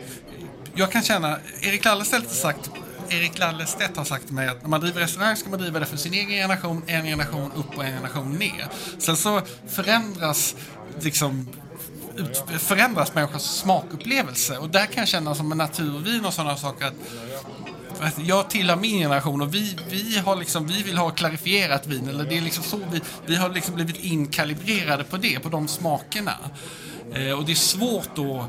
Jag 0.76 0.92
kan 0.92 1.04
känna... 1.04 1.38
Erik 1.62 1.86
Lallerstedt 1.86 2.28
har 2.28 2.36
sagt 2.36 2.70
Erik 3.10 3.40
Lallerstedt 3.40 3.98
har 3.98 4.06
sagt 4.06 4.26
till 4.26 4.36
mig 4.36 4.48
att 4.48 4.62
när 4.62 4.70
man 4.70 4.82
driver 4.82 5.02
restaurang 5.02 5.36
ska 5.36 5.50
man 5.50 5.60
driva 5.60 5.80
det 5.80 5.86
för 5.86 5.98
sin 5.98 6.14
egen 6.14 6.30
generation, 6.30 6.84
en 6.88 7.04
generation 7.04 7.52
upp 7.56 7.78
och 7.78 7.86
en 7.86 7.94
generation 7.94 8.34
ner. 8.34 8.68
Sen 8.98 9.18
så 9.18 9.42
förändras 9.68 10.56
liksom 11.00 11.48
ut, 12.16 12.44
förändras 12.62 13.14
människors 13.16 13.42
smakupplevelse 13.42 14.58
och 14.58 14.70
där 14.70 14.86
kan 14.86 15.02
jag 15.02 15.08
känna 15.08 15.36
som 15.36 15.50
med 15.50 15.58
naturvin 15.58 16.26
och 16.26 16.34
sådana 16.34 16.58
saker 16.58 16.86
att 16.86 16.94
jag 18.26 18.50
tillhör 18.50 18.76
min 18.76 19.00
generation 19.00 19.42
och 19.42 19.54
vi, 19.54 19.78
vi, 19.90 20.18
har 20.18 20.36
liksom, 20.36 20.68
vi 20.68 20.84
vill 20.84 20.98
ha 20.98 21.10
klarifierat 21.10 21.88
vin. 21.88 22.10
Eller 22.10 22.24
det 22.24 22.38
är 22.38 22.42
liksom 22.42 22.64
så 22.64 22.80
vi, 22.92 23.02
vi 23.26 23.36
har 23.36 23.50
liksom 23.50 23.76
blivit 23.76 24.04
inkalibrerade 24.04 25.04
på 25.04 25.18
det, 25.18 25.40
på 25.40 25.50
de 25.50 25.68
smakerna. 25.68 26.38
Eh, 27.14 27.32
och 27.32 27.46
det 27.46 27.52
är 27.52 27.56
svårt 27.56 28.16
då 28.16 28.46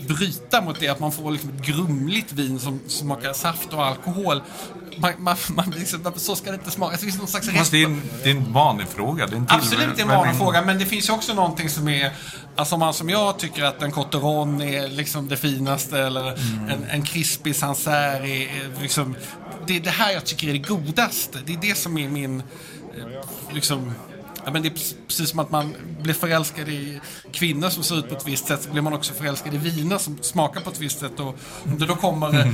bryta 0.00 0.60
mot 0.60 0.80
det, 0.80 0.88
att 0.88 1.00
man 1.00 1.12
får 1.12 1.30
liksom 1.30 1.50
ett 1.50 1.66
grumligt 1.66 2.32
vin 2.32 2.60
som 2.60 2.80
smakar 2.86 3.32
saft 3.32 3.72
och 3.72 3.84
alkohol. 3.86 4.42
Man, 4.98 5.12
man, 5.18 5.36
man 5.48 5.70
liksom, 5.70 6.12
så 6.16 6.36
ska 6.36 6.50
det 6.50 6.56
inte 6.56 6.70
smaka. 6.70 6.96
Det 6.96 7.02
finns 7.02 7.18
någon 7.18 7.28
slags 7.28 7.50
Fast 7.50 7.70
det 7.70 7.82
är 7.82 7.86
en, 7.86 8.02
det 8.22 8.30
är 8.30 8.34
en 8.34 8.52
vanlig 8.52 8.88
fråga. 8.88 9.26
Det 9.26 9.32
är 9.32 9.36
en 9.36 9.46
Absolut, 9.48 9.96
det 9.96 10.02
är 10.02 10.06
en 10.06 10.16
vanlig 10.16 10.36
fråga. 10.36 10.62
Men 10.62 10.78
det 10.78 10.86
finns 10.86 11.08
ju 11.08 11.12
också 11.12 11.34
någonting 11.34 11.68
som 11.68 11.88
är... 11.88 12.12
Alltså 12.56 12.76
man 12.76 12.94
som 12.94 13.08
jag 13.10 13.38
tycker 13.38 13.64
att 13.64 13.82
en 13.82 13.90
Cotteron 13.92 14.62
är 14.62 14.88
liksom 14.88 15.28
det 15.28 15.36
finaste 15.36 15.98
eller 15.98 16.20
mm. 16.20 16.68
en, 16.68 16.84
en 16.84 17.02
krispig 17.02 17.56
Sancerre 17.56 18.28
är, 18.28 18.42
är 18.42 18.82
liksom... 18.82 19.16
Det 19.66 19.76
är 19.76 19.80
det 19.80 19.90
här 19.90 20.12
jag 20.12 20.24
tycker 20.24 20.48
är 20.48 20.52
det 20.52 20.58
godaste. 20.58 21.38
Det 21.46 21.52
är 21.52 21.58
det 21.58 21.74
som 21.74 21.98
är 21.98 22.08
min... 22.08 22.40
eh, 22.40 22.44
Liksom, 23.52 23.92
Ja, 24.44 24.50
men 24.50 24.62
det 24.62 24.68
är 24.68 25.06
precis 25.06 25.30
som 25.30 25.38
att 25.38 25.50
man 25.50 25.74
blir 26.02 26.14
förälskad 26.14 26.68
i 26.68 27.00
kvinnor 27.32 27.68
som 27.68 27.82
ser 27.82 27.98
ut 27.98 28.08
på 28.08 28.14
ett 28.14 28.26
visst 28.26 28.46
sätt 28.46 28.62
så 28.62 28.70
blir 28.70 28.82
man 28.82 28.92
också 28.92 29.14
förälskad 29.14 29.54
i 29.54 29.56
viner 29.56 29.98
som 29.98 30.18
smakar 30.22 30.60
på 30.60 30.70
ett 30.70 30.80
visst 30.80 31.00
sätt. 31.00 31.20
Och 31.20 31.38
om 31.64 31.78
det 31.78 31.86
då 31.86 31.96
kommer 31.96 32.40
eh, 32.40 32.52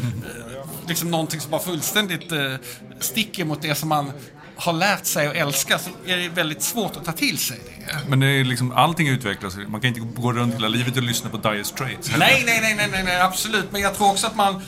liksom 0.89 1.11
någonting 1.11 1.41
som 1.41 1.51
bara 1.51 1.61
fullständigt 1.61 2.33
eh, 2.33 2.55
sticker 3.01 3.45
mot 3.45 3.63
det 3.63 3.75
som 3.75 3.89
man 3.89 4.13
har 4.57 4.73
lärt 4.73 5.07
sig 5.07 5.27
att 5.27 5.35
älska 5.35 5.79
så 5.79 5.91
är 6.07 6.17
det 6.17 6.29
väldigt 6.29 6.63
svårt 6.63 6.97
att 6.97 7.05
ta 7.05 7.13
till 7.13 7.39
sig 7.39 7.59
det. 7.67 7.99
Men 8.09 8.21
det 8.21 8.27
är 8.27 8.45
liksom, 8.45 8.73
allting 8.73 9.09
utvecklas. 9.09 9.57
Man 9.69 9.81
kan 9.81 9.89
inte 9.89 10.01
gå 10.01 10.33
runt 10.33 10.55
hela 10.55 10.69
livet 10.69 10.97
och 10.97 11.03
lyssna 11.03 11.31
på 11.31 11.37
Dire 11.37 11.65
Straits. 11.65 12.11
Nej, 12.19 12.43
nej, 12.47 12.61
nej, 12.77 12.89
nej, 12.91 13.05
nej, 13.05 13.21
absolut. 13.21 13.73
Men 13.73 13.81
jag 13.81 13.95
tror 13.95 14.11
också 14.11 14.27
att 14.27 14.37
man, 14.37 14.63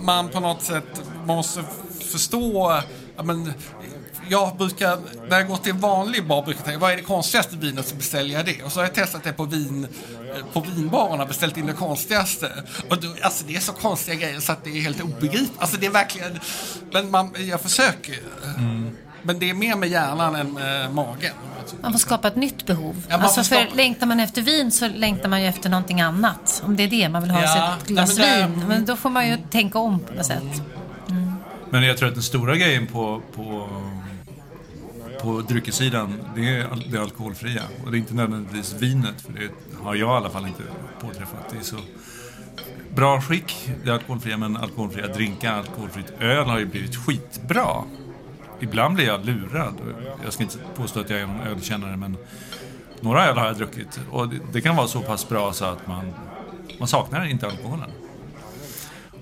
man 0.00 0.28
på 0.28 0.40
något 0.40 0.62
sätt 0.62 1.02
måste 1.24 1.64
förstå... 2.12 2.80
Men, 3.24 3.52
jag 4.28 4.56
brukar, 4.56 4.98
när 5.30 5.38
jag 5.38 5.48
går 5.48 5.56
till 5.56 5.72
en 5.72 5.80
vanlig 5.80 6.26
bar, 6.26 6.42
brukar 6.42 6.58
jag 6.60 6.64
tänka, 6.64 6.78
vad 6.80 6.92
är 6.92 6.96
det 6.96 7.02
konstigaste 7.02 7.56
vinet 7.56 7.86
så 7.86 7.94
beställer 7.94 8.34
jag 8.34 8.44
det. 8.46 8.62
Och 8.62 8.72
så 8.72 8.78
har 8.80 8.84
jag 8.84 8.94
testat 8.94 9.24
det 9.24 9.32
på, 9.32 9.44
vin, 9.44 9.86
eh, 10.36 10.44
på 10.52 10.60
vinbarerna, 10.60 11.26
beställt 11.26 11.56
in 11.56 11.66
det 11.66 11.72
konstigaste. 11.72 12.52
Och 12.90 13.00
då, 13.00 13.08
alltså 13.22 13.44
det 13.46 13.56
är 13.56 13.60
så 13.60 13.72
konstiga 13.72 14.16
grejer 14.16 14.40
så 14.40 14.52
att 14.52 14.64
det 14.64 14.70
är 14.70 14.80
helt 14.82 15.00
obegripligt. 15.00 15.52
Alltså 15.58 15.76
det 15.76 15.86
är 15.86 15.90
verkligen, 15.90 16.40
men 16.92 17.10
man, 17.10 17.34
jag 17.38 17.60
försöker. 17.60 18.18
Men 19.22 19.38
det 19.38 19.50
är 19.50 19.54
mer 19.54 19.76
med 19.76 19.88
hjärnan 19.88 20.34
än 20.36 20.52
med 20.52 20.94
magen. 20.94 21.32
Man 21.82 21.92
får 21.92 21.98
skapa 21.98 22.28
ett 22.28 22.36
nytt 22.36 22.66
behov. 22.66 23.02
Ja, 23.08 23.16
alltså 23.16 23.42
för 23.44 23.56
skapa- 23.56 23.74
längtar 23.74 24.06
man 24.06 24.20
efter 24.20 24.42
vin 24.42 24.70
så 24.70 24.88
längtar 24.88 25.28
man 25.28 25.42
ju 25.42 25.48
efter 25.48 25.70
någonting 25.70 26.00
annat. 26.00 26.62
Om 26.66 26.76
det 26.76 26.82
är 26.82 26.88
det 26.88 27.08
man 27.08 27.22
vill 27.22 27.30
ha 27.30 27.42
Ja, 27.42 27.48
sig 27.48 27.62
ett 27.82 27.88
glas 27.88 28.18
nej, 28.18 28.40
men 28.40 28.50
det- 28.50 28.56
vin. 28.58 28.68
Men 28.68 28.84
då 28.84 28.96
får 28.96 29.10
man 29.10 29.28
ju 29.28 29.36
tänka 29.50 29.78
om 29.78 30.00
på 30.00 30.14
något 30.14 30.26
sätt. 30.26 30.42
Men 31.70 31.82
jag 31.82 31.98
tror 31.98 32.08
att 32.08 32.14
den 32.14 32.22
stora 32.22 32.56
grejen 32.56 32.86
på, 32.86 33.22
på, 33.36 33.68
på 35.22 35.40
dryckessidan, 35.40 36.14
det 36.34 36.56
är 36.56 36.68
det 36.90 36.98
alkoholfria. 36.98 37.62
Och 37.84 37.90
det 37.90 37.96
är 37.96 37.98
inte 37.98 38.14
nödvändigtvis 38.14 38.74
vinet, 38.82 39.20
för 39.20 39.32
det 39.32 39.50
har 39.82 39.94
jag 39.94 40.08
i 40.08 40.16
alla 40.16 40.30
fall 40.30 40.46
inte 40.46 40.62
påträffat. 41.00 41.48
Det 41.50 41.56
är 41.56 41.62
så 41.62 41.76
bra 42.94 43.20
skick, 43.20 43.70
det 43.84 43.90
alkoholfria, 43.90 44.36
men 44.36 44.56
alkoholfria 44.56 45.06
drinkar, 45.06 45.52
alkoholfritt 45.52 46.12
öl 46.20 46.46
har 46.46 46.58
ju 46.58 46.66
blivit 46.66 46.96
skitbra. 46.96 47.84
Ibland 48.60 48.94
blir 48.94 49.06
jag 49.06 49.24
lurad. 49.24 49.74
Jag 50.24 50.32
ska 50.32 50.42
inte 50.42 50.58
påstå 50.76 51.00
att 51.00 51.10
jag 51.10 51.20
är 51.20 51.26
någon 51.26 51.40
ölkännare, 51.40 51.96
men 51.96 52.16
några 53.00 53.26
öl 53.26 53.38
har 53.38 53.46
jag 53.46 53.56
druckit. 53.56 54.00
Och 54.10 54.28
det, 54.28 54.38
det 54.52 54.60
kan 54.60 54.76
vara 54.76 54.86
så 54.86 55.00
pass 55.00 55.28
bra 55.28 55.52
så 55.52 55.64
att 55.64 55.86
man, 55.86 56.12
man 56.78 56.88
saknar 56.88 57.24
inte 57.24 57.46
alkoholen. 57.46 57.90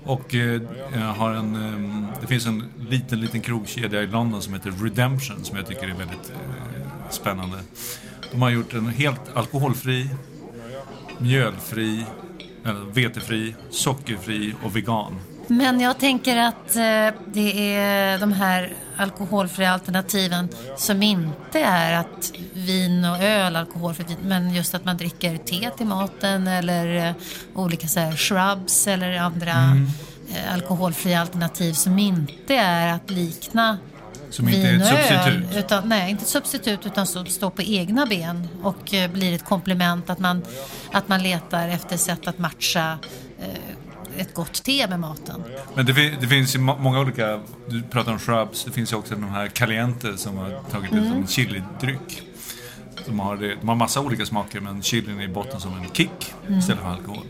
Och 0.07 0.35
eh, 0.35 0.61
har 0.99 1.31
en, 1.31 1.55
eh, 1.55 2.21
det 2.21 2.27
finns 2.27 2.45
en 2.45 2.63
liten, 2.89 3.21
liten 3.21 3.41
krogkedja 3.41 4.01
i 4.01 4.07
London 4.07 4.41
som 4.41 4.53
heter 4.53 4.71
Redemption 4.71 5.43
som 5.43 5.57
jag 5.57 5.67
tycker 5.67 5.83
är 5.83 5.93
väldigt 5.93 6.29
eh, 6.29 7.09
spännande. 7.09 7.57
De 8.31 8.41
har 8.41 8.49
gjort 8.49 8.73
en 8.73 8.87
helt 8.87 9.21
alkoholfri, 9.33 10.09
mjölfri, 11.17 12.05
vetefri, 12.93 13.55
sockerfri 13.69 14.53
och 14.63 14.75
vegan. 14.75 15.15
Men 15.47 15.79
jag 15.79 15.97
tänker 15.99 16.37
att 16.37 16.75
eh, 16.75 17.21
det 17.33 17.75
är 17.75 18.19
de 18.19 18.31
här 18.31 18.73
alkoholfria 18.97 19.71
alternativen 19.71 20.49
som 20.77 21.03
inte 21.03 21.59
är 21.59 21.93
att 21.93 22.31
vin 22.53 23.05
och 23.05 23.23
öl, 23.23 23.55
alkoholfritt 23.55 24.09
vin, 24.09 24.17
men 24.21 24.53
just 24.53 24.75
att 24.75 24.85
man 24.85 24.97
dricker 24.97 25.37
te 25.37 25.69
till 25.77 25.85
maten 25.85 26.47
eller 26.47 27.07
eh, 27.07 27.13
olika 27.55 27.87
så 27.87 27.99
här 27.99 28.15
shrubs 28.15 28.87
eller 28.87 29.17
andra 29.17 29.51
eh, 30.29 30.53
alkoholfria 30.53 31.21
alternativ 31.21 31.73
som 31.73 31.99
inte 31.99 32.55
är 32.55 32.93
att 32.93 33.09
likna 33.09 33.77
Som 34.29 34.49
inte 34.49 34.67
är 34.67 34.71
vin 34.71 34.81
ett 34.81 34.93
och 34.93 34.99
öl. 34.99 35.33
substitut. 35.33 35.65
Utan, 35.65 35.89
nej, 35.89 36.11
inte 36.11 36.23
ett 36.23 36.29
substitut 36.29 36.85
utan 36.85 37.07
som 37.07 37.25
står 37.25 37.49
på 37.49 37.61
egna 37.61 38.05
ben 38.05 38.47
och 38.63 38.93
blir 39.13 39.33
ett 39.35 39.45
komplement 39.45 40.09
att 40.09 40.19
man, 40.19 40.41
att 40.91 41.07
man 41.07 41.23
letar 41.23 41.67
efter 41.67 41.97
sätt 41.97 42.27
att 42.27 42.37
matcha 42.39 42.97
ett 44.17 44.33
gott 44.33 44.63
te 44.63 44.87
med 44.87 44.99
maten. 44.99 45.43
Men 45.75 45.85
det, 45.85 45.93
det 46.21 46.27
finns 46.27 46.55
ju 46.55 46.59
må- 46.59 46.77
många 46.77 46.99
olika, 46.99 47.39
du 47.67 47.81
pratar 47.83 48.11
om 48.11 48.19
shrubs, 48.19 48.63
det 48.65 48.71
finns 48.71 48.91
ju 48.93 48.95
också 48.97 49.15
de 49.15 49.23
här 49.29 49.47
caliente 49.47 50.17
som 50.17 50.37
har 50.37 50.61
tagit 50.71 50.91
det 50.91 50.97
som 50.97 51.11
en 51.17 51.27
chilidryck. 51.27 52.21
De 53.05 53.19
har, 53.19 53.37
de 53.61 53.69
har 53.69 53.75
massa 53.75 54.01
olika 54.01 54.25
smaker 54.25 54.59
men 54.59 54.81
chilin 54.83 55.19
är 55.19 55.23
i 55.23 55.27
botten 55.27 55.59
som 55.59 55.77
en 55.77 55.89
kick 55.93 56.33
istället 56.49 56.81
för 56.81 56.89
alkohol. 56.89 57.25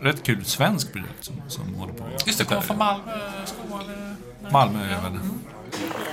Rätt 0.00 0.22
kul 0.22 0.44
svensk 0.44 0.92
produkt 0.92 1.24
som, 1.24 1.34
som 1.48 1.74
håller 1.74 1.92
på. 1.92 2.04
Just 2.26 2.38
det, 2.38 2.44
kommer 2.44 2.60
från 2.60 2.78
Malmö, 2.78 3.12
Skåne. 3.44 4.16
Malmö 4.50 4.84
är 4.84 5.02
väl. 5.02 5.18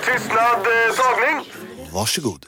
Tystnad, 0.06 0.40
eh, 0.40 0.96
tagning. 0.98 1.46
Varsågod. 1.94 2.46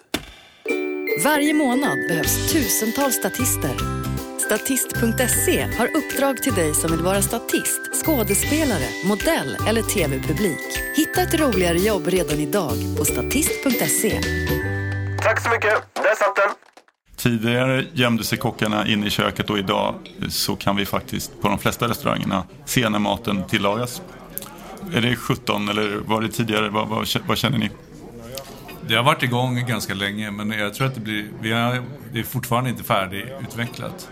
Varje 1.23 1.53
månad 1.53 1.97
behövs 2.09 2.51
tusentals 2.53 3.15
statister. 3.15 3.94
Statist.se 4.45 5.61
har 5.77 5.89
uppdrag 5.97 6.43
till 6.43 6.53
dig 6.53 6.73
som 6.73 6.91
vill 6.91 7.01
vara 7.01 7.21
statist, 7.21 7.81
skådespelare, 8.05 8.87
modell 9.05 9.57
eller 9.67 9.81
tv-publik. 9.81 10.59
Hitta 10.95 11.21
ett 11.21 11.39
roligare 11.39 11.77
jobb 11.77 12.07
redan 12.07 12.39
idag 12.39 12.73
på 12.97 13.05
statist.se. 13.05 14.21
Tack 15.21 15.41
så 15.41 15.49
mycket. 15.49 15.73
Där 15.93 16.15
satt 16.15 16.35
den. 16.35 16.49
Tidigare 17.15 17.85
gömde 17.93 18.23
sig 18.23 18.37
kockarna 18.37 18.87
inne 18.87 19.07
i 19.07 19.09
köket 19.09 19.49
och 19.49 19.57
idag 19.57 19.95
så 20.29 20.55
kan 20.55 20.75
vi 20.75 20.85
faktiskt 20.85 21.41
på 21.41 21.47
de 21.47 21.59
flesta 21.59 21.87
restaurangerna 21.87 22.43
se 22.65 22.89
när 22.89 22.99
maten 22.99 23.43
tillagas. 23.47 24.01
Är 24.93 25.01
det 25.01 25.15
17 25.15 25.69
eller 25.69 25.97
var 25.97 26.21
det 26.21 26.29
tidigare? 26.29 26.69
Vad, 26.69 26.87
vad, 26.87 27.07
vad 27.27 27.37
känner 27.37 27.57
ni? 27.57 27.69
Det 28.87 28.95
har 28.95 29.03
varit 29.03 29.23
igång 29.23 29.65
ganska 29.65 29.93
länge 29.93 30.31
men 30.31 30.51
jag 30.51 30.73
tror 30.73 30.87
att 30.87 30.95
det 30.95 31.01
blir, 31.01 31.25
vi 31.41 31.51
har, 31.51 31.83
det 32.13 32.19
är 32.19 32.23
fortfarande 32.23 32.69
inte 32.69 32.83
färdigutvecklat. 32.83 34.09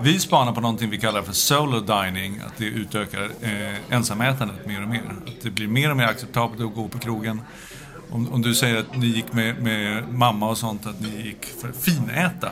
Vi 0.00 0.18
spanar 0.18 0.52
på 0.52 0.60
någonting 0.60 0.90
vi 0.90 0.98
kallar 0.98 1.22
för 1.22 1.32
solo 1.32 1.80
dining, 1.80 2.40
att 2.46 2.56
det 2.56 2.64
utökar 2.64 3.30
eh, 3.40 3.94
ensamätandet 3.94 4.66
mer 4.66 4.82
och 4.82 4.88
mer. 4.88 5.02
Att 5.26 5.42
det 5.42 5.50
blir 5.50 5.68
mer 5.68 5.90
och 5.90 5.96
mer 5.96 6.04
acceptabelt 6.04 6.60
att 6.60 6.74
gå 6.74 6.88
på 6.88 6.98
krogen. 6.98 7.40
Om, 8.10 8.32
om 8.32 8.42
du 8.42 8.54
säger 8.54 8.76
att 8.76 8.96
ni 8.96 9.06
gick 9.06 9.32
med, 9.32 9.62
med 9.62 10.08
mamma 10.12 10.48
och 10.48 10.58
sånt, 10.58 10.86
att 10.86 11.00
ni 11.00 11.22
gick 11.26 11.44
för 11.44 11.68
att 11.68 11.76
finäta. 11.76 12.50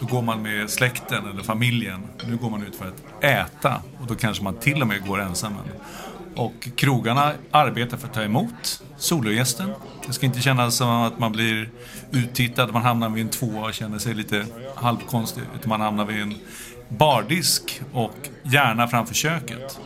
Då 0.00 0.06
går 0.06 0.22
man 0.22 0.42
med 0.42 0.70
släkten 0.70 1.28
eller 1.30 1.42
familjen. 1.42 2.02
Nu 2.28 2.36
går 2.36 2.50
man 2.50 2.62
ut 2.62 2.76
för 2.76 2.88
att 2.88 3.24
äta 3.24 3.82
och 4.00 4.06
då 4.06 4.14
kanske 4.14 4.44
man 4.44 4.54
till 4.54 4.82
och 4.82 4.88
med 4.88 5.06
går 5.06 5.20
ensam. 5.20 5.52
Och 6.36 6.68
krogarna 6.76 7.32
arbetar 7.50 7.96
för 7.96 8.08
att 8.08 8.14
ta 8.14 8.22
emot 8.22 8.82
sologästen. 8.96 9.72
Det 10.06 10.12
ska 10.12 10.26
inte 10.26 10.40
kännas 10.40 10.76
som 10.76 10.88
att 10.88 11.18
man 11.18 11.32
blir 11.32 11.70
uttittad, 12.10 12.72
man 12.72 12.82
hamnar 12.82 13.08
vid 13.08 13.24
en 13.24 13.30
tvåa 13.30 13.66
och 13.66 13.74
känner 13.74 13.98
sig 13.98 14.14
lite 14.14 14.46
halvkonstig. 14.74 15.42
Utan 15.56 15.68
man 15.68 15.80
hamnar 15.80 16.04
vid 16.04 16.22
en 16.22 16.34
bardisk 16.88 17.80
och 17.92 18.28
gärna 18.42 18.88
framför 18.88 19.14
köket. 19.14 19.80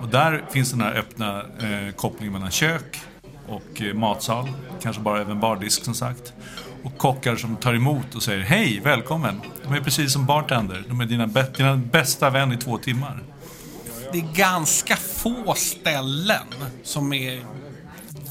Och 0.00 0.08
där 0.08 0.44
finns 0.50 0.70
den 0.70 0.80
här 0.80 0.94
öppna 0.94 1.38
eh, 1.40 1.94
kopplingen 1.96 2.32
mellan 2.32 2.50
kök 2.50 3.00
och 3.48 3.82
eh, 3.82 3.94
matsal. 3.94 4.48
Kanske 4.82 5.02
bara 5.02 5.20
även 5.20 5.40
bardisk 5.40 5.84
som 5.84 5.94
sagt. 5.94 6.32
Och 6.82 6.98
kockar 6.98 7.36
som 7.36 7.56
tar 7.56 7.74
emot 7.74 8.14
och 8.14 8.22
säger 8.22 8.40
hej, 8.44 8.80
välkommen. 8.84 9.40
De 9.64 9.72
är 9.74 9.80
precis 9.80 10.12
som 10.12 10.26
bartender. 10.26 10.84
De 10.88 11.00
är 11.00 11.06
dina, 11.06 11.26
dina 11.56 11.76
bästa 11.76 12.30
vän 12.30 12.52
i 12.52 12.56
två 12.56 12.78
timmar. 12.78 13.22
Det 14.12 14.18
är 14.18 14.34
ganska 14.34 14.96
få 14.96 15.54
ställen 15.54 16.46
som 16.82 17.12
är, 17.12 17.44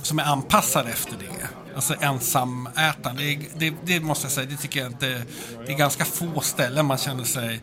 som 0.03 0.19
är 0.19 0.23
anpassade 0.23 0.89
efter 0.89 1.11
det. 1.19 1.47
Alltså 1.77 1.95
ensamätande. 1.99 3.23
Det, 3.23 3.39
det, 3.57 3.73
det 3.85 3.99
måste 3.99 4.25
jag 4.25 4.31
säga, 4.31 4.47
det 4.49 4.57
tycker 4.57 4.79
jag 4.79 4.91
inte... 4.91 5.21
Det 5.65 5.71
är 5.73 5.77
ganska 5.77 6.05
få 6.05 6.41
ställen 6.41 6.85
man 6.85 6.97
känner 6.97 7.23
sig 7.23 7.61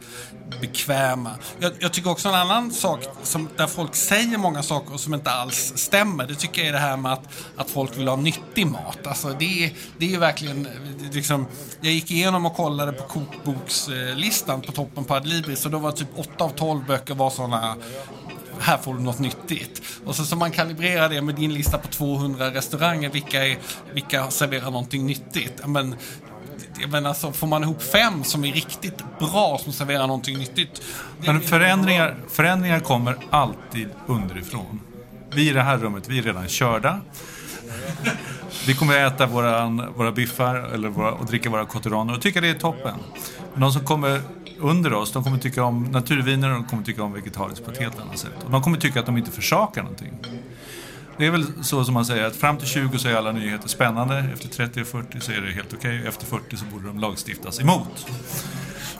bekväma. 0.60 1.30
Jag, 1.58 1.72
jag 1.78 1.92
tycker 1.92 2.10
också 2.10 2.28
en 2.28 2.34
annan 2.34 2.70
sak 2.70 3.00
som, 3.22 3.48
där 3.56 3.66
folk 3.66 3.94
säger 3.94 4.38
många 4.38 4.62
saker 4.62 4.96
som 4.96 5.14
inte 5.14 5.30
alls 5.30 5.72
stämmer. 5.76 6.26
Det 6.26 6.34
tycker 6.34 6.60
jag 6.60 6.68
är 6.68 6.72
det 6.72 6.78
här 6.78 6.96
med 6.96 7.12
att, 7.12 7.22
att 7.56 7.70
folk 7.70 7.98
vill 7.98 8.08
ha 8.08 8.16
nyttig 8.16 8.66
mat. 8.66 9.06
Alltså 9.06 9.28
det, 9.38 9.64
är- 9.64 9.72
det 9.98 10.04
är 10.06 10.10
ju 10.10 10.18
verkligen... 10.18 10.68
Liksom, 11.12 11.46
jag 11.80 11.92
gick 11.92 12.10
igenom 12.10 12.46
och 12.46 12.56
kollade 12.56 12.92
på 12.92 13.02
kokbokslistan 13.04 14.60
på 14.60 14.72
toppen 14.72 15.04
på 15.04 15.14
Adlibris 15.14 15.64
och 15.64 15.70
då 15.70 15.78
var 15.78 15.92
typ 15.92 16.08
8 16.16 16.44
av 16.44 16.48
12 16.48 16.86
böcker 16.86 17.14
var 17.14 17.30
sådana 17.30 17.76
här 18.60 18.78
får 18.78 18.94
du 18.94 19.00
något 19.00 19.18
nyttigt. 19.18 19.82
Och 20.04 20.16
så, 20.16 20.24
så 20.24 20.36
man 20.36 20.50
kalibrerar 20.50 21.08
det 21.08 21.22
med 21.22 21.34
din 21.34 21.54
lista 21.54 21.78
på 21.78 21.88
200 21.88 22.50
restauranger. 22.50 23.10
Vilka, 23.10 23.46
är, 23.46 23.58
vilka 23.92 24.30
serverar 24.30 24.70
någonting 24.70 25.06
nyttigt? 25.06 25.66
Men, 25.66 25.96
jag 26.80 26.90
menar, 26.90 27.14
så 27.14 27.26
alltså, 27.26 27.40
får 27.40 27.46
man 27.46 27.62
ihop 27.62 27.82
fem 27.82 28.24
som 28.24 28.44
är 28.44 28.52
riktigt 28.52 29.04
bra, 29.18 29.58
som 29.62 29.72
serverar 29.72 30.06
någonting 30.06 30.38
nyttigt. 30.38 30.82
Men 31.26 31.40
förändringar, 31.40 32.16
förändringar 32.28 32.80
kommer 32.80 33.16
alltid 33.30 33.88
underifrån. 34.06 34.80
Vi 35.34 35.50
i 35.50 35.52
det 35.52 35.62
här 35.62 35.78
rummet, 35.78 36.08
vi 36.08 36.18
är 36.18 36.22
redan 36.22 36.48
körda. 36.48 37.00
Vi 38.66 38.74
kommer 38.74 39.04
att 39.04 39.14
äta 39.14 39.26
våra, 39.26 39.66
våra 39.96 40.12
biffar 40.12 40.54
eller 40.54 40.88
våra, 40.88 41.12
och 41.12 41.26
dricka 41.26 41.50
våra 41.50 41.64
coteraner 41.64 42.14
och 42.14 42.22
tycka 42.22 42.40
det 42.40 42.48
är 42.48 42.54
toppen. 42.54 42.94
De 43.54 43.72
som 43.72 43.84
kommer 43.84 44.20
under 44.58 44.94
oss, 44.94 45.12
de 45.12 45.24
kommer 45.24 45.38
tycka 45.38 45.64
om 45.64 45.84
naturviner 45.84 46.48
och 46.48 46.54
de 46.54 46.64
kommer 46.64 46.82
tycka 46.82 47.02
om 47.02 47.12
vegetariskt 47.12 47.64
på 47.64 47.70
ett 47.70 47.78
helt 47.78 48.00
annat 48.00 48.18
sätt. 48.18 48.44
Och 48.44 48.50
de 48.50 48.62
kommer 48.62 48.78
tycka 48.78 49.00
att 49.00 49.06
de 49.06 49.16
inte 49.16 49.30
försakar 49.30 49.82
någonting. 49.82 50.12
Det 51.16 51.26
är 51.26 51.30
väl 51.30 51.64
så 51.64 51.84
som 51.84 51.94
man 51.94 52.06
säger 52.06 52.24
att 52.24 52.36
fram 52.36 52.58
till 52.58 52.68
20 52.68 52.98
så 52.98 53.08
är 53.08 53.14
alla 53.14 53.32
nyheter 53.32 53.68
spännande. 53.68 54.24
Efter 54.34 54.48
30 54.48 54.80
och 54.80 54.86
40 54.86 55.20
så 55.20 55.32
är 55.32 55.40
det 55.40 55.52
helt 55.52 55.74
okej. 55.74 55.98
Okay. 55.98 56.08
Efter 56.08 56.26
40 56.26 56.56
så 56.56 56.64
borde 56.64 56.86
de 56.86 56.98
lagstiftas 56.98 57.60
emot. 57.60 58.06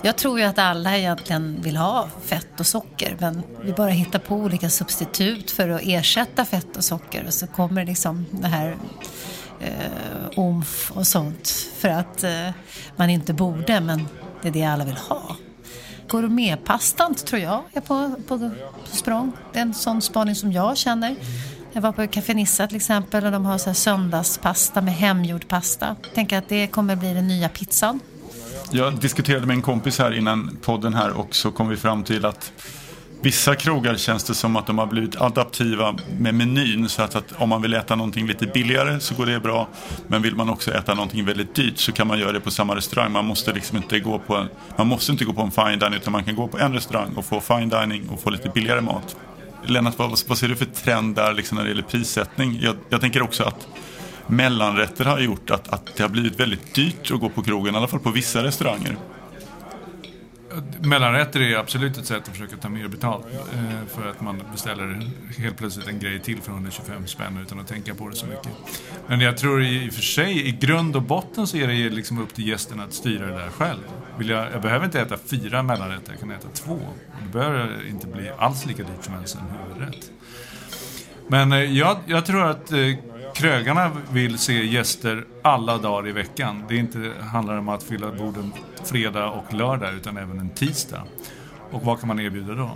Jag 0.03 0.17
tror 0.17 0.39
ju 0.39 0.45
att 0.45 0.59
alla 0.59 0.99
egentligen 0.99 1.63
vill 1.63 1.77
ha 1.77 2.09
fett 2.25 2.61
och 2.61 2.67
socker 2.67 3.17
men 3.21 3.43
vi 3.63 3.73
bara 3.73 3.91
hittar 3.91 4.19
på 4.19 4.35
olika 4.35 4.71
substitut 4.71 5.51
för 5.51 5.69
att 5.69 5.81
ersätta 5.85 6.45
fett 6.45 6.77
och 6.77 6.85
socker 6.85 7.25
och 7.27 7.35
så 7.35 7.47
kommer 7.47 7.85
liksom 7.85 8.27
det 8.31 8.49
här 8.49 8.77
eh, 9.61 10.39
omf 10.39 10.93
och 10.95 11.07
sånt 11.07 11.49
för 11.79 11.89
att 11.89 12.25
eh, 12.25 12.51
man 12.97 13.11
inte 13.11 13.33
borde 13.33 13.81
men 13.81 14.09
det 14.45 14.49
är 14.49 14.53
det 14.53 14.65
alla 14.65 14.85
vill 14.85 14.97
ha. 14.97 15.37
Gourmetpastan 16.09 17.15
tror 17.15 17.43
jag 17.43 17.63
är 17.73 17.81
på, 17.81 18.15
på, 18.29 18.39
på 18.39 18.51
språng. 18.85 19.33
Det 19.53 19.59
är 19.59 19.63
en 19.63 19.75
sån 19.75 20.03
spaning 20.03 20.35
som 20.35 20.53
jag 20.53 20.77
känner. 20.77 21.17
Jag 21.73 21.83
var 21.83 21.93
på 21.93 22.07
Café 22.07 22.35
Nissa 22.35 22.67
till 22.67 22.77
exempel 22.77 23.25
och 23.25 23.33
de 23.33 23.45
har 23.45 23.59
så 23.59 23.67
här 23.67 23.75
söndagspasta 23.75 24.81
med 24.81 24.95
hemgjord 24.95 25.49
pasta. 25.49 25.97
Jag 26.03 26.15
tänker 26.15 26.39
att 26.39 26.49
det 26.49 26.67
kommer 26.67 26.97
bli 26.97 27.15
den 27.15 27.29
nya 27.29 27.49
pizzan. 27.49 28.01
Jag 28.71 29.01
diskuterade 29.01 29.47
med 29.47 29.55
en 29.55 29.63
kompis 29.63 29.99
här 29.99 30.13
innan 30.19 30.57
podden 30.63 30.95
här 30.95 31.11
och 31.11 31.35
så 31.35 31.51
kom 31.51 31.69
vi 31.69 31.77
fram 31.77 32.05
till 32.05 32.27
att 32.27 32.53
Vissa 33.25 33.55
krogar 33.55 33.97
känns 33.97 34.25
det 34.25 34.35
som 34.35 34.57
att 34.57 34.67
de 34.67 34.79
har 34.79 34.87
blivit 34.87 35.17
adaptiva 35.17 35.97
med 36.19 36.35
menyn 36.35 36.89
så 36.89 37.03
att, 37.03 37.15
att, 37.15 37.33
om 37.37 37.49
man 37.49 37.63
vill 37.63 37.75
äta 37.75 37.97
någonting 37.97 38.27
lite 38.27 38.47
billigare 38.47 39.01
så 39.01 39.15
går 39.15 39.27
det 39.27 39.41
bra. 39.41 39.69
Men 40.07 40.23
vill 40.23 40.35
man 40.35 40.49
också 40.49 40.73
äta 40.73 40.95
någonting 40.95 41.25
väldigt 41.25 41.55
dyrt 41.55 41.79
så 41.79 41.93
kan 41.93 42.07
man 42.07 42.19
göra 42.19 42.33
det 42.33 42.41
på 42.41 42.51
samma 42.51 42.77
restaurang. 42.77 43.13
Man 43.13 43.25
måste 43.25 43.53
liksom 43.53 43.77
inte 43.77 44.01
gå 44.01 44.19
på 44.19 44.37
en, 44.37 44.49
man 44.77 44.87
måste 44.87 45.13
inte 45.13 45.25
gå 45.25 45.33
på 45.33 45.43
en 45.43 45.51
fine 45.51 45.79
dining 45.79 45.95
utan 45.95 46.13
man 46.13 46.25
kan 46.25 46.37
gå 46.37 46.49
på 46.49 46.59
en 46.59 46.73
restaurang 46.73 47.15
och 47.17 47.25
få 47.25 47.41
fine 47.41 47.69
dining 47.69 48.09
och 48.09 48.21
få 48.21 48.31
lite 48.31 48.49
billigare 48.49 48.81
mat. 48.81 49.17
Lennart, 49.67 49.99
vad, 49.99 50.21
vad 50.29 50.39
ser 50.39 50.49
du 50.49 50.57
för 50.57 50.65
trend 50.65 51.17
där 51.17 51.33
liksom 51.33 51.57
när 51.57 51.65
det 51.65 51.71
gäller 51.71 51.83
prissättning? 51.83 52.59
Jag, 52.63 52.77
jag 52.89 53.01
tänker 53.01 53.23
också 53.23 53.45
att 53.45 53.67
mellanrätter 54.27 55.05
har 55.05 55.19
gjort 55.19 55.51
att, 55.51 55.69
att 55.69 55.97
det 55.97 56.03
har 56.03 56.11
blivit 56.11 56.41
väldigt 56.41 56.75
dyrt 56.75 57.11
att 57.11 57.21
gå 57.21 57.29
på 57.29 57.43
krogen, 57.43 57.75
i 57.75 57.79
alla 57.79 57.89
fall 57.89 58.01
på 58.01 58.11
vissa 58.11 58.43
restauranger. 58.43 58.97
Mellanrätter 60.81 61.41
är 61.41 61.57
absolut 61.57 61.99
ett 61.99 62.07
sätt 62.07 62.23
att 62.23 62.29
försöka 62.29 62.57
ta 62.57 62.69
mer 62.69 62.89
betalt. 62.89 63.27
Eh, 63.55 63.87
för 63.89 64.11
att 64.11 64.21
man 64.21 64.43
beställer 64.53 65.11
helt 65.39 65.57
plötsligt 65.57 65.89
en 65.89 65.99
grej 65.99 66.21
till 66.21 66.41
för 66.41 66.53
125 66.53 67.07
spänn 67.07 67.39
utan 67.43 67.61
att 67.61 67.69
tänka 67.69 67.95
på 67.95 68.09
det 68.09 68.17
så 68.17 68.27
mycket. 68.27 68.49
Men 69.07 69.21
jag 69.21 69.37
tror 69.37 69.63
i 69.63 69.89
och 69.89 69.95
för 69.95 70.03
sig, 70.03 70.49
i 70.49 70.53
grund 70.53 70.97
och 70.97 71.03
botten 71.03 71.47
så 71.47 71.57
är 71.57 71.69
det 71.69 71.91
liksom 71.91 72.19
upp 72.19 72.35
till 72.35 72.49
gästen 72.49 72.81
att 72.81 72.93
styra 72.93 73.27
det 73.27 73.33
där 73.33 73.51
själv. 73.51 73.81
Vill 74.19 74.29
jag, 74.29 74.53
jag 74.53 74.63
behöver 74.63 74.85
inte 74.85 75.01
äta 75.01 75.17
fyra 75.17 75.63
mellanrätter, 75.63 76.13
jag 76.13 76.21
kan 76.21 76.31
äta 76.31 76.49
två. 76.49 76.79
Det 77.23 77.33
behöver 77.33 77.89
inte 77.89 78.07
bli 78.07 78.31
alls 78.39 78.67
lika 78.67 78.83
dyrt 78.83 79.05
som 79.05 79.15
ens 79.15 79.35
en 79.35 79.41
huvudrätt. 79.41 80.11
Men 81.29 81.53
eh, 81.53 81.59
jag, 81.59 81.97
jag 82.07 82.27
tror 82.27 82.51
att 82.51 82.73
eh, 82.73 82.79
krögarna 83.35 83.91
vill 84.11 84.39
se 84.39 84.67
gäster 84.67 85.25
alla 85.43 85.79
dagar 85.79 86.09
i 86.09 86.13
veckan. 86.13 86.65
Det 86.69 86.77
inte 86.77 87.13
handlar 87.21 87.59
om 87.59 87.69
att 87.69 87.83
fylla 87.83 88.13
borden 88.13 88.53
fredag 88.85 89.31
och 89.31 89.55
lördag 89.55 89.95
utan 89.95 90.17
även 90.17 90.39
en 90.39 90.51
tisdag. 90.51 91.03
Och 91.71 91.83
vad 91.83 92.01
kan 92.01 92.09
man 92.09 92.21
erbjuda 92.21 92.55
då? 92.55 92.71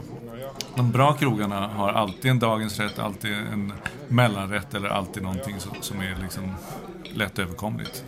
De 0.76 0.90
bra 0.90 1.12
krogarna 1.12 1.68
har 1.68 1.92
alltid 1.92 2.30
en 2.30 2.38
dagens 2.38 2.80
rätt, 2.80 2.98
alltid 2.98 3.32
en 3.32 3.72
mellanrätt 4.08 4.74
eller 4.74 4.88
alltid 4.88 5.22
någonting 5.22 5.56
som 5.80 6.00
är 6.00 6.16
liksom 6.22 6.54
lätt 7.14 7.38
överkomligt. 7.38 8.04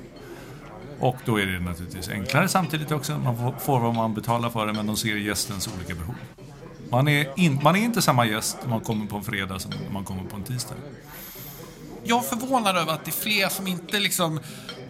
Och 0.99 1.16
då 1.25 1.40
är 1.40 1.47
det 1.47 1.61
naturligtvis 1.61 2.09
enklare 2.09 2.49
samtidigt 2.49 2.92
också. 2.92 3.19
Man 3.19 3.54
får 3.61 3.80
vad 3.80 3.95
man 3.95 4.14
betalar 4.14 4.50
för 4.50 4.66
det 4.66 4.73
men 4.73 4.86
de 4.86 4.97
ser 4.97 5.17
gästens 5.17 5.71
olika 5.76 5.95
behov. 5.95 6.15
Man 6.91 7.08
är, 7.08 7.26
in, 7.36 7.60
man 7.63 7.76
är 7.76 7.80
inte 7.80 8.02
samma 8.02 8.26
gäst 8.26 8.58
om 8.65 8.71
man 8.71 8.80
kommer 8.80 9.06
på 9.06 9.17
en 9.17 9.23
fredag 9.23 9.58
som 9.58 9.73
om 9.89 9.95
man 9.95 10.04
kommer 10.04 10.23
på 10.23 10.36
en 10.36 10.43
tisdag 10.43 10.75
jag 12.04 12.19
är 12.19 12.28
förvånad 12.28 12.76
över 12.76 12.93
att 12.93 13.04
det 13.04 13.10
är 13.10 13.23
fler 13.23 13.49
som 13.49 13.67
inte 13.67 14.00
liksom 14.00 14.41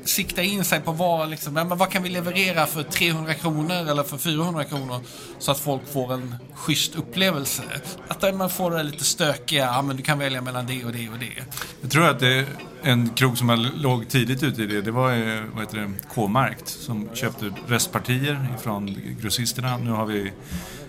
siktar 0.05 0.43
in 0.43 0.65
sig 0.65 0.81
på 0.81 0.93
vad, 0.93 1.31
liksom, 1.31 1.55
men 1.55 1.69
vad 1.69 1.91
kan 1.91 2.03
vi 2.03 2.09
leverera 2.09 2.67
för 2.67 2.83
300 2.83 3.35
kronor 3.35 3.91
eller 3.91 4.03
för 4.03 4.19
400 4.19 4.65
kronor 4.65 5.01
så 5.39 5.53
att 5.53 5.59
folk 5.59 5.93
får 5.93 6.13
en 6.15 6.35
schysst 6.55 6.95
upplevelse. 6.95 7.63
Att 8.09 8.35
man 8.35 8.51
får 8.51 8.71
det 8.71 8.83
lite 8.83 9.05
stökiga, 9.05 9.65
ja 9.65 9.83
men 9.83 9.97
du 9.97 10.03
kan 10.03 10.19
välja 10.19 10.43
mellan 10.43 10.67
det 10.67 10.85
och 10.85 10.93
det 10.93 11.09
och 11.09 11.19
det. 11.19 11.45
Jag 11.81 11.91
tror 11.91 12.09
att 12.09 12.21
det 12.21 12.47
en 12.83 13.09
krog 13.09 13.39
som 13.39 13.71
låg 13.75 14.09
tidigt 14.09 14.43
ute 14.43 14.63
i 14.63 14.67
det, 14.67 14.83
det 14.83 14.91
var 14.91 15.11
vad 15.55 15.65
heter 15.65 15.79
det, 15.79 15.91
K-markt 16.15 16.69
som 16.69 17.09
köpte 17.15 17.53
restpartier 17.67 18.49
från 18.63 18.97
grossisterna. 19.21 19.77
Nu 19.77 19.91
har 19.91 20.07
vi 20.07 20.33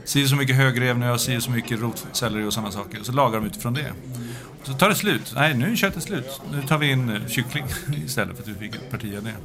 si 0.05 0.27
så 0.27 0.35
mycket 0.35 0.55
högrev, 0.55 0.97
nu 0.97 1.09
har 1.09 1.17
si 1.17 1.41
så 1.41 1.51
mycket 1.51 1.79
rotselleri 1.79 2.43
och 2.43 2.53
sådana 2.53 2.71
saker. 2.71 2.99
Så 3.03 3.11
lagar 3.11 3.39
de 3.39 3.45
utifrån 3.45 3.73
det. 3.73 3.93
Så 4.63 4.73
tar 4.73 4.89
det 4.89 4.95
slut. 4.95 5.33
Nej, 5.35 5.53
nu 5.53 5.71
är 5.71 5.75
köttet 5.75 6.03
slut. 6.03 6.41
Nu 6.51 6.61
tar 6.61 6.77
vi 6.77 6.91
in 6.91 7.09
eh, 7.09 7.27
kyckling 7.27 7.65
istället 8.05 8.35
för 8.35 8.43
att 8.43 8.49
vi 8.49 8.53
fick 8.55 8.75
ett 8.75 8.91
parti 8.91 9.17
av 9.17 9.23
det. 9.23 9.35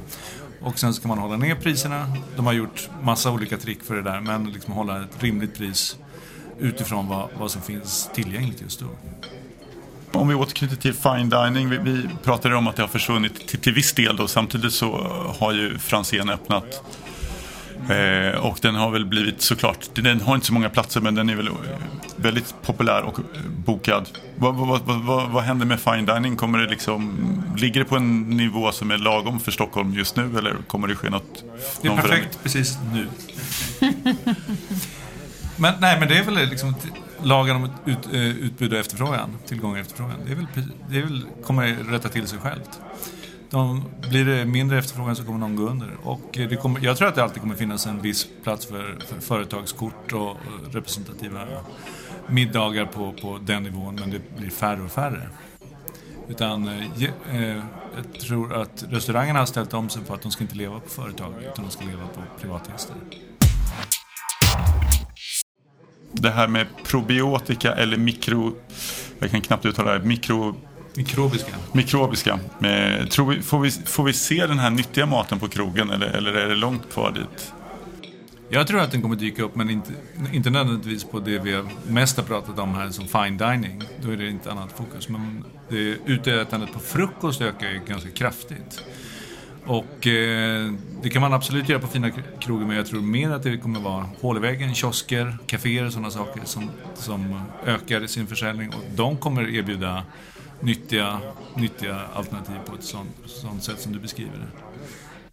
Och 0.61 0.79
sen 0.79 0.93
ska 0.93 1.07
man 1.07 1.17
hålla 1.17 1.37
ner 1.37 1.55
priserna. 1.55 2.17
De 2.35 2.45
har 2.45 2.53
gjort 2.53 2.89
massa 3.03 3.31
olika 3.31 3.57
trick 3.57 3.83
för 3.83 3.95
det 3.95 4.01
där, 4.01 4.21
men 4.21 4.51
liksom 4.51 4.73
hålla 4.73 5.03
ett 5.03 5.23
rimligt 5.23 5.57
pris 5.57 5.97
utifrån 6.59 7.07
vad, 7.07 7.29
vad 7.39 7.51
som 7.51 7.61
finns 7.61 8.09
tillgängligt 8.13 8.61
just 8.61 8.79
då. 8.79 8.87
Om 10.11 10.27
vi 10.27 10.35
återknyter 10.35 10.75
till 10.75 10.93
fine 10.93 11.29
dining. 11.29 11.69
Vi, 11.69 11.77
vi 11.77 12.09
pratade 12.23 12.55
om 12.55 12.67
att 12.67 12.75
det 12.75 12.83
har 12.83 12.87
försvunnit 12.87 13.47
till, 13.47 13.59
till 13.59 13.73
viss 13.73 13.93
del. 13.93 14.15
Då. 14.15 14.27
Samtidigt 14.27 14.73
så 14.73 14.97
har 15.39 15.53
ju 15.53 15.77
Franzén 15.77 16.29
öppnat 16.29 16.83
Eh, 17.89 18.45
och 18.45 18.59
den 18.61 18.75
har 18.75 18.91
väl 18.91 19.05
blivit 19.05 19.41
såklart, 19.41 19.79
den 19.93 20.21
har 20.21 20.35
inte 20.35 20.47
så 20.47 20.53
många 20.53 20.69
platser 20.69 21.01
men 21.01 21.15
den 21.15 21.29
är 21.29 21.35
väl 21.35 21.47
eh, 21.47 21.53
väldigt 22.15 22.55
populär 22.61 23.01
och 23.01 23.19
eh, 23.19 23.25
bokad. 23.65 24.09
Vad, 24.35 24.55
vad, 24.55 24.81
vad, 24.81 25.29
vad, 25.29 25.43
händer 25.43 25.65
med 25.65 25.79
fine 25.79 26.05
dining? 26.05 26.35
Kommer 26.35 26.59
det 26.59 26.69
liksom, 26.69 27.43
ligger 27.57 27.79
det 27.79 27.85
på 27.85 27.95
en 27.95 28.29
nivå 28.29 28.71
som 28.71 28.91
är 28.91 28.97
lagom 28.97 29.39
för 29.39 29.51
Stockholm 29.51 29.93
just 29.93 30.15
nu 30.15 30.37
eller 30.37 30.55
kommer 30.67 30.87
det 30.87 30.95
ske 30.95 31.09
något? 31.09 31.43
Det 31.81 31.87
är 31.87 31.95
perfekt 31.95 32.07
förändring? 32.07 32.29
precis 32.43 32.77
nu. 32.93 33.07
men 35.55 35.73
nej 35.79 35.99
men 35.99 36.07
det 36.07 36.17
är 36.17 36.23
väl 36.23 36.49
liksom 36.49 36.75
lagen 37.23 37.55
om 37.55 37.69
ut, 37.85 38.07
utbud 38.13 38.73
och 38.73 38.79
efterfrågan, 38.79 39.29
tillgång 39.47 39.71
och 39.71 39.77
efterfrågan. 39.77 40.15
Det, 40.25 40.31
är 40.31 40.35
väl, 40.35 40.47
det 40.89 40.97
är 40.97 41.03
väl, 41.03 41.25
kommer 41.43 41.77
rätta 41.89 42.09
till 42.09 42.27
sig 42.27 42.39
självt 42.39 42.79
de, 43.49 43.83
blir 44.09 44.25
det 44.25 44.45
mindre 44.45 44.77
efterfrågan 44.77 45.15
så 45.15 45.23
kommer 45.23 45.39
någon 45.39 45.55
gå 45.55 45.63
under. 45.63 45.89
Och 46.03 46.37
eh, 46.37 46.49
det 46.49 46.55
kommer, 46.55 46.85
jag 46.85 46.97
tror 46.97 47.07
att 47.07 47.15
det 47.15 47.23
alltid 47.23 47.41
kommer 47.41 47.55
finnas 47.55 47.85
en 47.85 48.01
viss 48.01 48.27
plats 48.43 48.65
för, 48.65 48.97
för 49.07 49.19
företagskort 49.19 50.13
och 50.13 50.37
representativa 50.71 51.47
middagar 52.27 52.85
på, 52.85 53.13
på 53.21 53.39
den 53.45 53.63
nivån, 53.63 53.95
men 53.95 54.09
det 54.09 54.37
blir 54.37 54.49
färre 54.49 54.81
och 54.81 54.91
färre. 54.91 55.29
Utan 56.27 56.67
eh, 56.67 57.03
eh 57.35 57.63
jag 57.95 58.21
tror 58.21 58.61
att 58.61 58.85
restaurangerna 58.89 59.39
har 59.39 59.45
ställt 59.45 59.73
om 59.73 59.89
sig 59.89 60.03
på 60.03 60.13
att 60.13 60.21
de 60.21 60.31
ska 60.31 60.43
inte 60.43 60.55
leva 60.55 60.79
på 60.79 60.89
företag, 60.89 61.33
utan 61.51 61.65
de 61.65 61.71
ska 61.71 61.85
leva 61.85 62.07
på 62.07 62.21
privatgäster. 62.41 62.95
Det 66.11 66.29
här 66.29 66.47
med 66.47 66.67
probiotika 66.83 67.73
eller 67.73 67.97
mikro... 67.97 68.55
Jag 69.19 69.31
kan 69.31 69.41
knappt 69.41 69.65
uttala 69.65 69.93
det. 69.93 70.05
Mikro 70.05 70.55
Mikrobiska. 70.97 71.51
Mikrobiska. 71.71 72.39
Men, 72.59 73.07
tror 73.07 73.25
vi, 73.25 73.41
får, 73.41 73.59
vi, 73.59 73.71
får 73.71 74.03
vi 74.03 74.13
se 74.13 74.47
den 74.47 74.59
här 74.59 74.69
nyttiga 74.69 75.05
maten 75.05 75.39
på 75.39 75.47
krogen 75.47 75.89
eller, 75.89 76.07
eller 76.07 76.33
är 76.33 76.49
det 76.49 76.55
långt 76.55 76.93
kvar 76.93 77.11
dit? 77.11 77.53
Jag 78.49 78.67
tror 78.67 78.81
att 78.81 78.91
den 78.91 79.01
kommer 79.01 79.15
dyka 79.15 79.43
upp, 79.43 79.55
men 79.55 79.69
inte, 79.69 79.91
inte 80.33 80.49
nödvändigtvis 80.49 81.03
på 81.03 81.19
det 81.19 81.39
vi 81.39 81.63
mest 81.87 82.17
har 82.17 82.23
pratat 82.23 82.59
om 82.59 82.75
här 82.75 82.89
som 82.89 83.07
fine 83.07 83.37
dining. 83.37 83.83
Då 84.01 84.11
är 84.11 84.17
det 84.17 84.29
inte 84.29 84.51
annat 84.51 84.71
fokus. 84.77 85.09
Men 85.09 85.43
det, 85.69 85.77
utätandet 86.05 86.73
på 86.73 86.79
frukost 86.79 87.41
ökar 87.41 87.67
ju 87.67 87.81
ganska 87.87 88.09
kraftigt. 88.09 88.83
Och 89.65 90.07
eh, 90.07 90.71
det 91.01 91.09
kan 91.09 91.21
man 91.21 91.33
absolut 91.33 91.69
göra 91.69 91.79
på 91.79 91.87
fina 91.87 92.11
krogar, 92.39 92.65
men 92.65 92.77
jag 92.77 92.85
tror 92.85 93.01
mer 93.01 93.29
att 93.29 93.43
det 93.43 93.57
kommer 93.57 93.79
vara 93.79 94.05
hål 94.21 94.37
i 94.37 94.39
väggen, 94.39 94.75
kiosker, 94.75 95.37
kaféer 95.45 95.85
och 95.85 95.93
sådana 95.93 96.11
saker 96.11 96.41
som, 96.43 96.69
som 96.95 97.41
ökar 97.65 98.07
sin 98.07 98.27
försäljning. 98.27 98.69
Och 98.69 98.83
de 98.95 99.17
kommer 99.17 99.55
erbjuda 99.55 100.03
nyttiga, 100.61 101.19
nyttiga 101.55 102.01
alternativ 102.13 102.59
på 102.65 102.75
ett 102.75 102.83
sånt, 102.83 103.09
sånt 103.25 103.63
sätt 103.63 103.81
som 103.81 103.93
du 103.93 103.99
beskriver 103.99 104.37
det. 104.37 104.67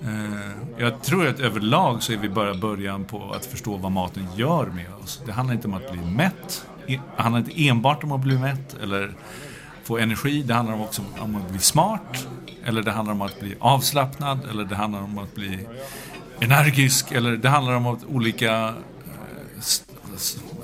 Eh, 0.00 0.50
jag 0.78 1.02
tror 1.02 1.26
att 1.26 1.40
överlag 1.40 2.02
så 2.02 2.12
är 2.12 2.16
vi 2.16 2.28
bara 2.28 2.54
början 2.54 3.04
på 3.04 3.32
att 3.32 3.46
förstå 3.46 3.76
vad 3.76 3.92
maten 3.92 4.26
gör 4.37 4.66
med 4.66 4.94
oss. 5.02 5.22
Det 5.26 5.32
handlar 5.32 5.54
inte 5.54 5.68
om 5.68 5.74
att 5.74 5.92
bli 5.92 6.00
mätt. 6.00 6.66
Det 6.87 7.00
handlar 7.16 7.40
inte 7.40 7.68
enbart 7.68 8.04
om 8.04 8.12
att 8.12 8.20
bli 8.20 8.38
mätt 8.38 8.76
eller 8.82 9.14
få 9.84 9.98
energi. 9.98 10.42
Det 10.42 10.54
handlar 10.54 10.80
också 10.80 11.02
om 11.18 11.37
att 11.37 11.50
bli 11.50 11.58
smart. 11.58 12.26
eller 12.66 12.82
det 12.82 12.90
handlar 12.90 13.14
om 13.14 13.22
att 13.22 13.40
bli 13.40 13.54
avslappnad, 13.58 14.40
eller 14.50 14.64
det 14.64 14.76
handlar 14.76 15.02
om 15.02 15.18
att 15.18 15.34
bli 15.34 15.66
energisk, 16.40 17.12
eller 17.12 17.37
det 17.37 17.48
handlar 17.48 17.74
om 17.74 17.87
att 17.87 18.04
olika 18.04 18.68
eh, 18.68 18.74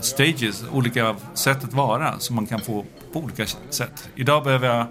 stages, 0.01 0.65
olika 0.73 1.17
sätt 1.35 1.65
att 1.65 1.73
vara 1.73 2.19
som 2.19 2.37
man 2.37 2.47
kan 2.47 2.61
få 2.61 2.85
på 3.13 3.19
olika 3.19 3.47
sätt. 3.71 4.09
Idag 4.15 4.45
behöver 4.45 4.69
jag 4.69 4.87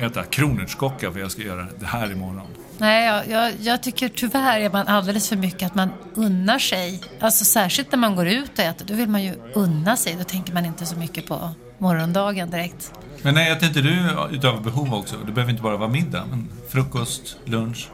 äta 0.00 0.22
kronärtskocka 0.22 1.12
för 1.12 1.20
jag 1.20 1.30
ska 1.30 1.42
göra 1.42 1.66
det 1.80 1.86
här 1.86 2.12
imorgon. 2.12 2.46
Nej, 2.78 3.06
jag, 3.06 3.28
jag, 3.28 3.52
jag 3.60 3.82
tycker 3.82 4.08
tyvärr 4.08 4.60
är 4.60 4.70
man 4.70 4.86
alldeles 4.86 5.28
för 5.28 5.36
mycket 5.36 5.66
att 5.66 5.74
man 5.74 5.90
unnar 6.14 6.58
sig. 6.58 7.00
Alltså 7.20 7.44
särskilt 7.44 7.92
när 7.92 7.98
man 7.98 8.16
går 8.16 8.26
ut 8.26 8.58
och 8.58 8.64
äter, 8.64 8.86
då 8.86 8.94
vill 8.94 9.08
man 9.08 9.22
ju 9.22 9.34
unna 9.54 9.96
sig. 9.96 10.16
Då 10.18 10.24
tänker 10.24 10.54
man 10.54 10.64
inte 10.66 10.86
så 10.86 10.96
mycket 10.96 11.26
på 11.26 11.50
morgondagen 11.78 12.50
direkt. 12.50 12.92
Men 13.22 13.34
nej, 13.34 13.50
äter 13.50 13.68
inte 13.68 13.80
du 13.80 14.10
utöver 14.30 14.60
behov 14.60 14.94
också? 14.94 15.16
Det 15.26 15.32
behöver 15.32 15.50
inte 15.50 15.62
bara 15.62 15.76
vara 15.76 15.90
middag, 15.90 16.24
men 16.30 16.48
frukost, 16.68 17.36
lunch. 17.44 17.88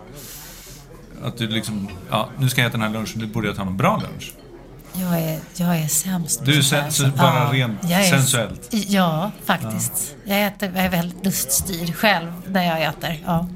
Att 1.24 1.38
du 1.38 1.48
liksom, 1.48 1.88
ja, 2.10 2.28
nu 2.38 2.48
ska 2.48 2.60
jag 2.60 2.68
äta 2.68 2.78
den 2.78 2.86
här 2.86 2.92
lunchen, 2.98 3.20
nu 3.20 3.26
borde 3.26 3.46
jag 3.46 3.56
ta 3.56 3.62
en 3.62 3.76
bra 3.76 3.96
lunch. 3.96 4.32
Jag 5.00 5.20
är, 5.20 5.38
jag 5.54 5.76
är 5.78 5.88
sämst. 5.88 6.40
Du 6.44 6.58
är 6.58 6.62
sen- 6.62 7.12
bara 7.16 7.52
rent 7.52 7.78
jag 7.82 8.00
är- 8.06 8.10
sensuellt. 8.10 8.68
Ja, 8.70 9.30
faktiskt. 9.44 10.14
Jag, 10.24 10.46
äter, 10.46 10.72
jag 10.76 10.84
är 10.84 10.88
väldigt 10.90 11.24
luststyrd 11.24 11.94
själv 11.94 12.32
när 12.46 12.64
jag 12.64 12.82
äter. 12.82 13.22
Ja. 13.26 13.48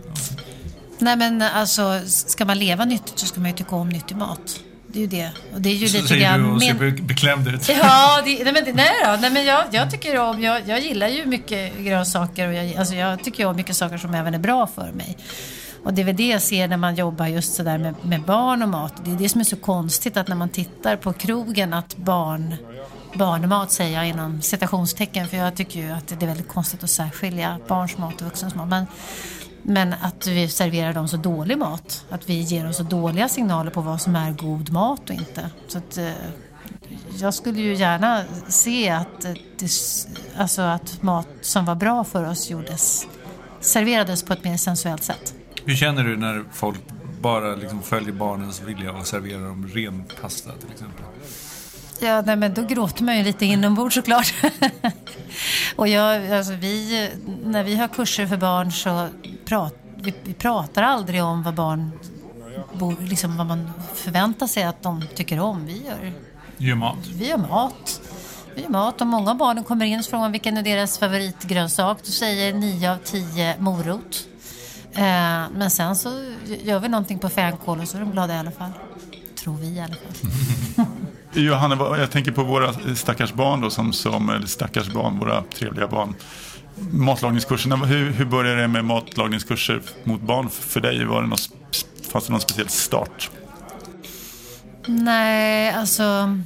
Nej 0.99 1.17
men 1.17 1.43
alltså, 1.43 2.01
ska 2.07 2.45
man 2.45 2.59
leva 2.59 2.85
nyttigt 2.85 3.19
så 3.19 3.27
ska 3.27 3.41
man 3.41 3.51
ju 3.51 3.57
tycka 3.57 3.77
om 3.77 3.89
nyttig 3.89 4.17
mat. 4.17 4.61
Det 4.87 4.99
är 4.99 5.01
ju 5.01 5.07
det. 5.07 5.31
Och 5.55 5.61
det 5.61 5.69
är 5.71 5.75
ju 5.75 5.89
Så 5.89 5.97
lite 5.97 6.09
säger 6.09 6.33
du 6.33 6.39
grann 6.43 6.53
och 6.55 6.63
ser 6.63 6.75
min- 6.75 7.07
beklämd 7.07 7.49
ut. 7.49 7.69
Ja, 7.69 8.21
det, 8.25 8.45
nej, 8.45 8.53
men, 8.53 8.65
det- 8.65 8.73
nej 8.73 8.91
då. 9.05 9.17
Nej, 9.21 9.31
men 9.31 9.45
jag, 9.45 9.65
jag 9.71 9.91
tycker 9.91 10.19
om, 10.19 10.43
jag, 10.43 10.69
jag 10.69 10.81
gillar 10.81 11.09
ju 11.09 11.27
mycket 11.27 11.79
grönsaker 11.79 12.49
och 12.49 12.55
jag, 12.55 12.77
alltså 12.77 12.95
jag 12.95 13.25
tycker 13.25 13.47
om 13.47 13.57
mycket 13.57 13.77
saker 13.77 13.99
som 13.99 14.15
även 14.15 14.35
är 14.35 14.39
bra 14.39 14.67
för 14.67 14.93
mig. 14.93 15.17
Och 15.85 15.95
det 15.95 16.03
är 16.03 16.05
väl 16.05 16.17
det 16.17 16.29
jag 16.29 16.43
ser 16.43 16.69
när 16.69 16.77
man 16.77 16.95
jobbar 16.95 17.27
just 17.27 17.55
sådär 17.55 17.79
med, 17.79 17.95
med 18.03 18.23
barn 18.23 18.63
och 18.63 18.69
mat. 18.69 19.05
Det 19.05 19.11
är 19.11 19.17
det 19.17 19.29
som 19.29 19.41
är 19.41 19.45
så 19.45 19.57
konstigt 19.57 20.17
att 20.17 20.29
när 20.29 20.37
man 20.37 20.49
tittar 20.49 20.97
på 20.97 21.13
krogen 21.13 21.75
att 21.75 21.97
barn, 21.97 22.55
barnmat 23.15 23.73
säger 23.73 23.97
jag 23.97 24.09
inom 24.09 24.43
citationstecken 24.43 25.29
för 25.29 25.37
jag 25.37 25.57
tycker 25.57 25.81
ju 25.81 25.91
att 25.91 26.09
det 26.09 26.23
är 26.23 26.27
väldigt 26.27 26.49
konstigt 26.49 26.85
att 26.85 26.91
särskilja 26.91 27.59
barns 27.69 27.99
mat 27.99 28.15
och 28.15 28.23
vuxens 28.23 28.55
mat. 28.55 28.69
Men, 28.69 28.87
men 29.63 29.95
att 30.01 30.27
vi 30.27 30.49
serverar 30.49 30.93
dem 30.93 31.09
så 31.09 31.17
dålig 31.17 31.59
mat. 31.59 32.05
Att 32.11 32.29
vi 32.29 32.41
ger 32.41 32.65
dem 32.65 32.73
så 32.73 32.83
dåliga 32.83 33.29
signaler 33.29 33.71
på 33.71 33.81
vad 33.81 34.01
som 34.01 34.17
är 34.17 34.33
god 34.33 34.71
mat 34.71 35.11
och 35.11 35.17
inte. 35.17 35.51
Så 35.69 35.79
att, 35.79 35.99
eh, 35.99 36.13
jag 37.19 37.35
skulle 37.35 37.61
ju 37.61 37.75
gärna 37.75 38.25
se 38.49 38.91
att, 38.91 39.25
eh, 39.25 39.33
det, 39.59 39.71
alltså 40.37 40.63
att 40.63 41.03
mat 41.03 41.29
som 41.41 41.65
var 41.65 41.75
bra 41.75 42.05
för 42.05 42.29
oss 42.29 42.51
gjordes, 42.51 43.07
serverades 43.61 44.23
på 44.23 44.33
ett 44.33 44.45
mer 44.45 44.57
sensuellt 44.57 45.03
sätt. 45.03 45.35
Hur 45.71 45.77
känner 45.77 46.05
du 46.05 46.17
när 46.17 46.45
folk 46.53 46.81
bara 47.21 47.55
liksom 47.55 47.83
följer 47.83 48.13
barnens 48.13 48.63
vilja 48.63 48.93
och 48.93 49.07
serverar 49.07 49.45
dem 49.45 49.69
ren 49.75 50.05
pasta 50.21 50.51
till 50.53 50.71
exempel? 50.73 51.05
Ja, 52.01 52.23
nej, 52.27 52.37
men 52.37 52.55
då 52.55 52.63
gråter 52.63 53.05
man 53.05 53.19
ju 53.19 53.25
lite 53.25 53.47
inombords 53.47 53.95
såklart. 53.95 54.35
och 55.77 55.89
jag, 55.89 56.33
alltså 56.33 56.53
vi, 56.53 57.09
när 57.45 57.65
vi 57.65 57.77
har 57.77 57.89
kurser 57.89 58.27
för 58.27 58.37
barn 58.37 58.73
så 58.73 59.09
prat, 59.45 59.75
vi, 59.97 60.15
vi 60.23 60.35
pratar 60.35 60.83
aldrig 60.83 61.25
om 61.25 61.43
vad 61.43 61.55
barn 61.55 61.91
liksom 63.01 63.37
vad 63.37 63.47
man 63.47 63.71
förväntar 63.95 64.47
sig 64.47 64.63
att 64.63 64.83
de 64.83 65.05
tycker 65.15 65.41
om. 65.41 65.67
Vi 65.67 65.87
gör, 65.87 66.13
Gör 66.57 66.75
mat. 66.75 66.99
vi 67.15 67.29
gör 67.29 67.39
mat. 67.39 68.01
Vi 68.55 68.63
gör 68.63 68.69
mat 68.69 69.01
och 69.01 69.07
många 69.07 69.31
av 69.31 69.37
barnen 69.37 69.65
kommer 69.65 69.87
in 69.87 69.99
och 69.99 70.05
frågar 70.05 70.29
vilken 70.29 70.57
är 70.57 70.63
deras 70.63 70.99
favoritgrönsak. 70.99 71.99
Då 72.05 72.11
säger 72.11 72.55
nio 72.55 72.93
av 72.93 72.97
tio 72.97 73.57
morot. 73.59 74.27
Eh, 74.95 75.51
men 75.57 75.71
sen 75.71 75.97
så 75.97 76.09
gör 76.63 76.79
vi 76.81 76.89
någonting 76.89 77.19
på 77.19 77.29
fänkål 77.29 77.81
och 77.81 77.89
så 77.89 77.97
är 77.97 78.01
de 78.01 78.11
glada 78.13 78.35
i 78.35 78.39
alla 78.39 78.51
fall. 78.51 78.71
Tror 79.45 79.57
vi 79.57 79.67
i 79.67 79.81
alla 79.81 79.95
fall. 79.95 80.87
Johanna, 81.33 81.99
jag 81.99 82.11
tänker 82.11 82.33
på 82.33 82.43
våra 82.43 82.75
stackars 82.97 83.33
barn 83.33 83.61
då, 83.61 83.71
som, 83.71 83.93
som 83.93 84.31
eller 84.31 84.47
stackars 84.47 84.93
barn, 84.93 85.19
våra 85.19 85.43
trevliga 85.43 85.87
barn. 85.89 86.15
Matlagningskurserna, 86.91 87.77
hur, 87.77 88.11
hur 88.11 88.25
började 88.25 88.61
det 88.61 88.69
med 88.69 88.85
matlagningskurser 88.85 89.83
mot 90.05 90.21
barn 90.21 90.51
för 90.51 90.81
dig? 90.81 91.05
Var 91.05 91.23
det 91.23 91.29
något, 91.29 91.39
sp- 91.41 92.11
fanns 92.13 92.27
det 92.27 92.33
någon 92.33 92.41
speciell 92.41 92.69
start? 92.69 93.31
Nej, 94.87 95.71
alltså 95.75 96.37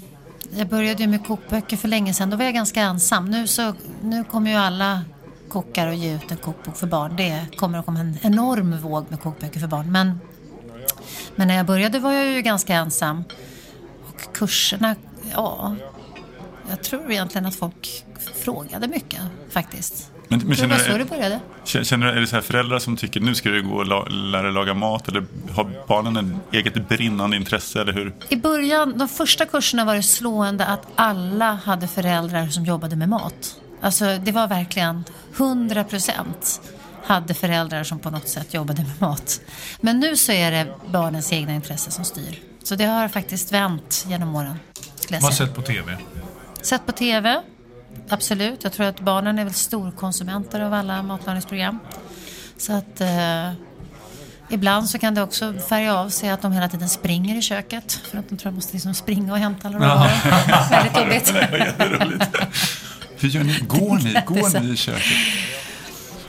jag 0.57 0.69
började 0.69 1.03
ju 1.03 1.09
med 1.09 1.27
kokböcker 1.27 1.77
för 1.77 1.89
länge 1.89 2.15
sedan. 2.15 2.31
Då 2.31 2.37
var 2.37 2.45
jag 2.45 2.55
ganska 2.55 2.81
ensam. 2.81 3.31
Nu, 3.31 3.47
så, 3.47 3.75
nu 4.03 4.25
kommer 4.25 4.51
ju 4.51 4.57
alla 4.57 5.01
kockar 5.49 5.89
att 5.89 5.97
ge 5.97 6.15
ut 6.15 6.31
en 6.31 6.37
kokbok 6.37 6.77
för 6.77 6.87
barn. 6.87 7.17
Det 7.17 7.47
kommer 7.57 7.79
att 7.79 7.87
komma 7.87 8.01
en 8.01 8.19
enorm 8.23 8.79
våg 8.81 9.07
med 9.09 9.21
kokböcker 9.21 9.61
för 9.61 9.67
barn. 9.67 9.93
Men, 9.93 10.21
men 11.37 11.49
när 11.49 11.55
jag 11.55 11.67
började 11.67 11.99
var 11.99 12.13
jag 12.13 12.27
ju 12.27 12.43
ganska 12.43 12.75
ensam. 12.75 13.25
Och 14.09 14.35
kurserna, 14.35 14.97
ja, 15.33 15.77
jag 16.71 16.83
tror 16.83 17.13
egentligen 17.13 17.47
att 17.47 17.55
folk 17.55 18.05
frågade 18.35 18.89
mycket 18.89 19.21
faktiskt. 19.51 20.11
Men, 20.29 20.39
men 20.39 20.41
tror 20.41 20.51
det 20.51 20.57
känner, 20.57 20.75
var 20.75 20.93
så 20.93 20.99
det 20.99 21.05
började. 21.05 21.41
känner 21.65 22.07
är 22.07 22.21
det 22.21 22.27
så 22.27 22.37
här 22.37 22.43
föräldrar 22.43 22.79
som 22.79 22.97
tycker 22.97 23.21
nu 23.21 23.35
ska 23.35 23.49
du 23.49 23.63
gå 23.63 23.75
och 23.75 23.87
la, 23.87 24.05
lära 24.05 24.43
dig 24.43 24.53
laga 24.53 24.75
mat? 24.75 25.09
Eller 25.09 25.25
har 25.53 25.87
barnen 25.89 26.17
en 26.17 26.41
eget 26.53 26.89
brinnande 26.89 27.37
intresse? 27.37 27.81
Eller 27.81 27.93
hur? 27.93 28.15
I 28.29 28.37
början, 28.37 28.99
de 28.99 29.09
första 29.09 29.47
kurserna 29.47 29.85
var 29.85 29.95
det 29.95 30.03
slående 30.03 30.67
att 30.67 30.87
alla 30.95 31.53
hade 31.53 31.89
föräldrar 31.89 32.47
som 32.47 32.65
jobbade 32.65 32.97
med 32.97 33.09
mat. 33.09 33.57
Alltså 33.85 34.19
det 34.19 34.33
var 34.33 34.49
verkligen 34.49 35.05
100 35.37 35.85
procent 35.85 36.61
hade 37.05 37.35
föräldrar 37.35 37.85
som 37.85 37.99
på 37.99 38.11
något 38.11 38.29
sätt 38.29 38.55
jobbade 38.55 38.83
med 38.83 39.01
mat. 39.01 39.41
Men 39.81 40.01
nu 40.01 40.17
så 40.17 40.33
är 40.33 40.51
det 40.51 40.67
barnens 40.87 41.33
egna 41.33 41.55
intresse 41.55 41.91
som 41.91 42.05
styr. 42.05 42.43
Så 42.63 42.75
det 42.75 42.85
har 42.85 43.09
faktiskt 43.09 43.53
vänt 43.53 44.05
genom 44.09 44.35
åren. 44.35 44.59
Vad 45.11 45.21
säga. 45.21 45.33
sett 45.33 45.55
på 45.55 45.63
TV? 45.63 45.97
Sett 46.63 46.87
på 46.87 46.93
TV, 46.93 47.41
absolut. 48.09 48.65
Jag 48.65 48.73
tror 48.73 48.87
att 48.87 49.01
barnen 49.01 49.39
är 49.39 49.45
väl 49.45 49.55
storkonsumenter 49.55 50.61
av 50.61 50.75
alla 50.75 51.03
matlagningsprogram. 51.03 51.79
Så 52.57 52.73
att 52.73 53.01
eh, 53.01 53.53
ibland 54.51 54.91
så 54.91 54.99
kan 54.99 55.15
det 55.15 55.23
också 55.23 55.55
färga 55.69 55.97
av 55.97 56.09
sig 56.09 56.31
att 56.31 56.43
de 56.43 56.53
hela 56.53 56.69
tiden 56.69 56.89
springer 56.89 57.39
i 57.39 57.43
köket. 57.43 57.93
För 57.93 58.19
att 58.19 58.29
de 58.29 58.37
tror 58.37 58.49
att 58.49 58.53
de 58.53 58.57
måste 58.57 58.73
liksom 58.73 58.95
springa 58.95 59.33
och 59.33 59.39
hämta 59.39 59.69
alla 59.69 59.79
råvaror. 59.79 60.71
Väldigt 60.71 60.99
jobbigt. 60.99 61.35
Hur 63.25 63.31
gör 63.31 63.45
ni? 63.45 63.61
Går 63.69 63.99
ni? 63.99 64.13
Går 64.27 64.61
ni 64.61 64.73
i 64.73 64.77
köket? 64.77 65.03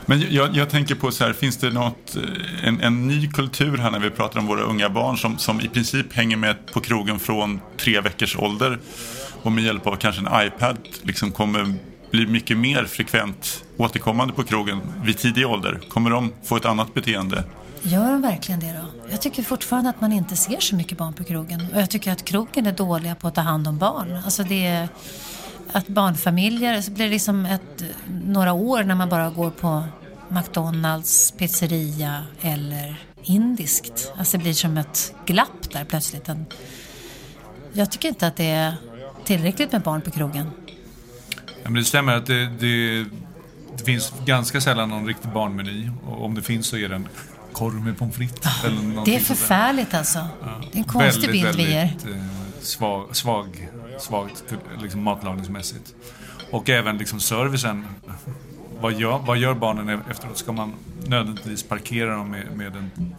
Men 0.06 0.26
jag, 0.30 0.56
jag 0.56 0.70
tänker 0.70 0.94
på 0.94 1.10
så 1.10 1.24
här, 1.24 1.32
finns 1.32 1.56
det 1.56 1.70
något, 1.70 2.16
eh, 2.16 2.68
en, 2.68 2.80
en 2.80 3.08
ny 3.08 3.28
kultur 3.28 3.76
här 3.76 3.90
när 3.90 3.98
vi 3.98 4.10
pratar 4.10 4.40
om 4.40 4.46
våra 4.46 4.62
unga 4.62 4.90
barn 4.90 5.18
som, 5.18 5.38
som 5.38 5.60
i 5.60 5.68
princip 5.68 6.12
hänger 6.12 6.36
med 6.36 6.56
på 6.72 6.80
krogen 6.80 7.18
från 7.18 7.60
tre 7.76 8.00
veckors 8.00 8.36
ålder 8.36 8.78
och 9.42 9.52
med 9.52 9.64
hjälp 9.64 9.86
av 9.86 9.96
kanske 9.96 10.20
en 10.20 10.46
iPad 10.46 10.76
liksom 11.02 11.32
kommer 11.32 11.74
bli 12.10 12.26
mycket 12.26 12.56
mer 12.56 12.84
frekvent 12.84 13.64
återkommande 13.76 14.34
på 14.34 14.42
krogen 14.42 14.80
vid 15.04 15.18
tidig 15.18 15.46
ålder? 15.46 15.80
Kommer 15.88 16.10
de 16.10 16.32
få 16.44 16.56
ett 16.56 16.64
annat 16.64 16.94
beteende? 16.94 17.44
Gör 17.82 18.12
de 18.12 18.22
verkligen 18.22 18.60
det 18.60 18.72
då? 18.72 19.10
Jag 19.10 19.22
tycker 19.22 19.42
fortfarande 19.42 19.90
att 19.90 20.00
man 20.00 20.12
inte 20.12 20.36
ser 20.36 20.60
så 20.60 20.76
mycket 20.76 20.98
barn 20.98 21.12
på 21.12 21.24
krogen. 21.24 21.66
Och 21.74 21.80
jag 21.80 21.90
tycker 21.90 22.12
att 22.12 22.24
krogen 22.24 22.66
är 22.66 22.72
dåliga 22.72 23.14
på 23.14 23.28
att 23.28 23.34
ta 23.34 23.40
hand 23.40 23.68
om 23.68 23.78
barn. 23.78 24.20
Alltså 24.24 24.42
det 24.42 24.66
är 24.66 24.88
att 25.72 25.88
barnfamiljer, 25.88 26.80
så 26.80 26.90
blir 26.90 27.04
det 27.04 27.10
liksom 27.10 27.46
ett, 27.46 27.84
några 28.24 28.52
år 28.52 28.84
när 28.84 28.94
man 28.94 29.08
bara 29.08 29.30
går 29.30 29.50
på 29.50 29.84
McDonalds, 30.28 31.30
pizzeria 31.30 32.22
eller 32.40 33.00
indiskt. 33.22 34.12
Alltså 34.18 34.36
det 34.36 34.42
blir 34.42 34.52
som 34.52 34.76
ett 34.76 35.14
glapp 35.26 35.70
där 35.72 35.84
plötsligt. 35.84 36.28
En, 36.28 36.46
jag 37.72 37.90
tycker 37.90 38.08
inte 38.08 38.26
att 38.26 38.36
det 38.36 38.50
är 38.50 38.74
tillräckligt 39.24 39.72
med 39.72 39.82
barn 39.82 40.00
på 40.00 40.10
krogen. 40.10 40.50
Ja, 41.62 41.70
men 41.70 41.74
det 41.74 41.84
stämmer 41.84 42.12
att 42.16 42.26
det, 42.26 42.46
det, 42.60 43.04
det 43.78 43.84
finns 43.84 44.12
ganska 44.24 44.60
sällan 44.60 44.88
någon 44.88 45.06
riktig 45.06 45.30
barnmeny. 45.32 45.90
Och 46.06 46.24
om 46.24 46.34
det 46.34 46.42
finns 46.42 46.66
så 46.66 46.76
är 46.76 46.88
det 46.88 46.94
en 46.94 47.08
korv 47.52 47.74
med 47.74 47.98
pommes 47.98 48.14
frites. 48.16 48.64
eller 48.64 48.76
Det 48.76 48.82
någonting 48.82 49.14
är 49.14 49.18
sånt 49.18 49.28
där. 49.28 49.34
förfärligt 49.34 49.94
alltså. 49.94 50.18
Det 50.72 50.78
är 50.78 50.78
en 50.78 50.84
konstig 50.84 51.22
väldigt, 51.30 51.42
bild 51.42 51.56
vi 51.56 51.72
ger. 51.72 51.80
väldigt, 51.86 52.06
eh, 52.06 52.22
svag, 52.60 53.16
svag, 53.16 53.68
svagt 53.98 54.48
typ, 54.48 54.58
liksom 54.82 55.02
matlagningsmässigt. 55.02 55.94
Och 56.50 56.68
även 56.68 56.98
liksom 56.98 57.20
servicen. 57.20 57.86
Vad 58.80 58.92
gör, 58.92 59.18
vad 59.18 59.38
gör 59.38 59.54
barnen 59.54 59.88
e- 59.88 60.02
efteråt? 60.10 60.38
Ska 60.38 60.52
man 60.52 60.72
nödvändigtvis 61.06 61.62
parkera 61.62 62.16
dem 62.16 62.30
med, 62.30 62.56
med 62.56 62.76
en 62.76 63.14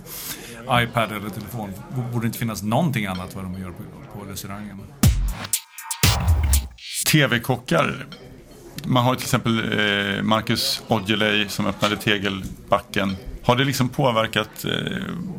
iPad 0.72 1.12
eller 1.12 1.30
telefon? 1.30 1.74
Borde 2.12 2.26
det 2.26 2.28
inte 2.28 2.40
finnas 2.40 2.64
någonting 2.64 3.06
annat 3.06 3.36
vad 3.36 3.44
de 3.44 3.54
gör 3.54 3.72
på, 3.72 4.20
på 4.20 4.26
restaurangen? 4.32 4.82
TV-kockar. 7.12 8.06
Man 8.84 9.04
har 9.04 9.16
till 9.16 9.24
exempel 9.24 9.60
eh, 9.60 10.24
Marcus 10.24 10.82
Aujalay 10.88 11.50
som 11.50 11.66
öppnade 11.66 11.98
Tegelbacken. 11.98 13.16
Har 13.44 13.56
det 13.56 13.64
liksom 13.64 13.90
påverkat 13.90 14.66
eh, 14.66 14.72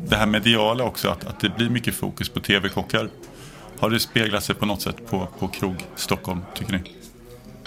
det 0.07 0.15
här 0.15 0.25
mediala 0.25 0.83
också? 0.83 1.09
Att, 1.09 1.27
att 1.27 1.39
det 1.39 1.49
blir 1.57 1.69
mycket 1.69 1.95
fokus 1.95 2.29
på 2.29 2.39
TV-kockar? 2.39 3.09
Har 3.79 3.89
det 3.89 3.99
speglat 3.99 4.43
sig 4.43 4.55
på 4.55 4.65
något 4.65 4.81
sätt 4.81 5.07
på, 5.09 5.27
på 5.39 5.47
krog 5.47 5.85
Stockholm, 5.95 6.41
tycker 6.55 6.71
ni? 6.73 6.79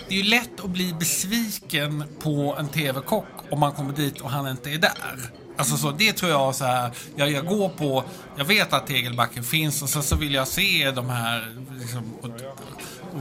Det 0.08 0.14
är 0.14 0.18
ju 0.22 0.30
lätt 0.30 0.60
att 0.64 0.70
bli 0.70 0.94
besviken 0.98 2.04
på 2.20 2.56
en 2.58 2.68
TV-kock 2.68 3.26
om 3.50 3.60
man 3.60 3.72
kommer 3.72 3.92
dit 3.92 4.20
och 4.20 4.30
han 4.30 4.48
inte 4.48 4.70
är 4.70 4.78
där. 4.78 5.30
Alltså 5.56 5.76
så, 5.76 5.90
det 5.90 6.12
tror 6.12 6.30
jag 6.30 6.54
så 6.54 6.64
här, 6.64 6.90
jag, 7.16 7.30
jag 7.30 7.46
går 7.46 7.68
på, 7.68 8.04
jag 8.36 8.44
vet 8.44 8.72
att 8.72 8.86
tegelbacken 8.86 9.44
finns 9.44 9.82
och 9.82 9.88
sen 9.88 10.02
så 10.02 10.16
vill 10.16 10.34
jag 10.34 10.48
se 10.48 10.90
de 10.90 11.08
här, 11.10 11.56
liksom, 11.80 12.14
och, 12.20 12.24
och, 12.28 13.20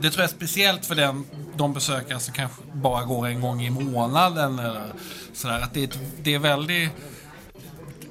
det 0.00 0.10
tror 0.10 0.22
jag 0.22 0.30
är 0.30 0.34
speciellt 0.34 0.86
för 0.86 0.94
den, 0.94 1.24
de 1.56 1.72
besökare 1.72 2.20
som 2.20 2.34
kanske 2.34 2.62
bara 2.72 3.04
går 3.04 3.26
en 3.26 3.40
gång 3.40 3.62
i 3.62 3.70
månaden 3.70 4.58
eller 4.58 4.92
sådär. 5.32 5.60
Att 5.60 5.74
det, 5.74 5.80
är 5.80 5.84
ett- 5.84 5.98
det 6.22 6.34
är 6.34 6.38
väldigt 6.38 6.90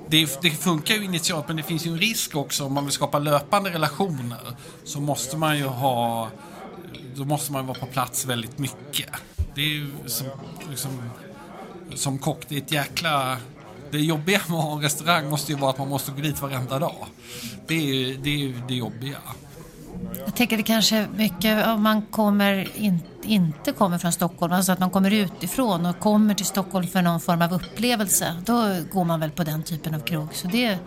det, 0.10 0.42
det 0.42 0.50
funkar 0.50 0.96
ju 0.96 1.04
initialt 1.04 1.48
men 1.48 1.58
det 1.58 1.64
finns 1.64 1.86
ju 1.86 1.92
en 1.92 2.00
risk 2.00 2.36
också 2.36 2.66
om 2.66 2.74
man 2.74 2.84
vill 2.84 2.94
skapa 2.94 3.20
löpande 3.20 3.70
relationer. 3.70 4.56
Så 4.84 5.00
måste 5.00 5.38
man 5.38 5.58
ju 5.58 5.66
ha, 5.66 6.30
då 7.16 7.26
måste 7.26 7.52
man 7.52 7.68
vara 7.68 7.80
på 7.80 7.86
plats 7.86 8.26
väldigt 8.26 8.58
mycket. 8.58 9.10
Det 9.56 9.62
är 9.62 9.70
ju 9.70 9.88
som, 10.06 10.28
liksom, 10.70 11.02
som 11.94 12.20
kock, 12.20 12.40
det 12.48 12.56
är 12.56 12.62
ett 12.62 12.72
jäkla... 12.72 13.38
Det 13.92 14.00
jobbiga 14.00 14.42
med 14.48 14.58
att 14.58 14.64
ha 14.64 14.76
en 14.76 14.82
restaurang 14.82 15.30
måste 15.30 15.52
ju 15.52 15.58
vara 15.58 15.72
att 15.72 15.78
man 15.78 15.90
måste 15.90 16.12
gå 16.12 16.22
dit 16.22 16.42
varenda 16.42 16.80
dag. 16.80 17.06
Det 17.68 17.76
är 17.76 17.94
ju 17.96 18.18
det, 18.18 18.30
är 18.30 18.38
ju 18.38 18.62
det 18.68 18.76
jobbiga. 18.76 19.18
Jag 20.26 20.36
tänker 20.36 20.58
det 20.58 20.64
kanske 20.64 21.08
mycket 21.16 21.68
om 21.68 21.84
man 21.84 22.02
kommer 22.02 22.78
in, 22.78 23.00
inte 23.24 23.72
kommer 23.72 23.98
från 23.98 24.12
Stockholm, 24.12 24.54
alltså 24.54 24.72
att 24.72 24.80
man 24.80 24.90
kommer 24.90 25.14
utifrån 25.14 25.86
och 25.86 26.00
kommer 26.00 26.34
till 26.34 26.46
Stockholm 26.46 26.88
för 26.88 27.02
någon 27.02 27.20
form 27.20 27.42
av 27.42 27.54
upplevelse. 27.54 28.36
Då 28.46 28.76
går 28.92 29.04
man 29.04 29.20
väl 29.20 29.32
på 29.32 29.44
den 29.44 29.64
typen 29.64 29.96
av 29.96 30.00
krog. 30.00 30.28
Så 30.34 30.48
det, 30.48 30.78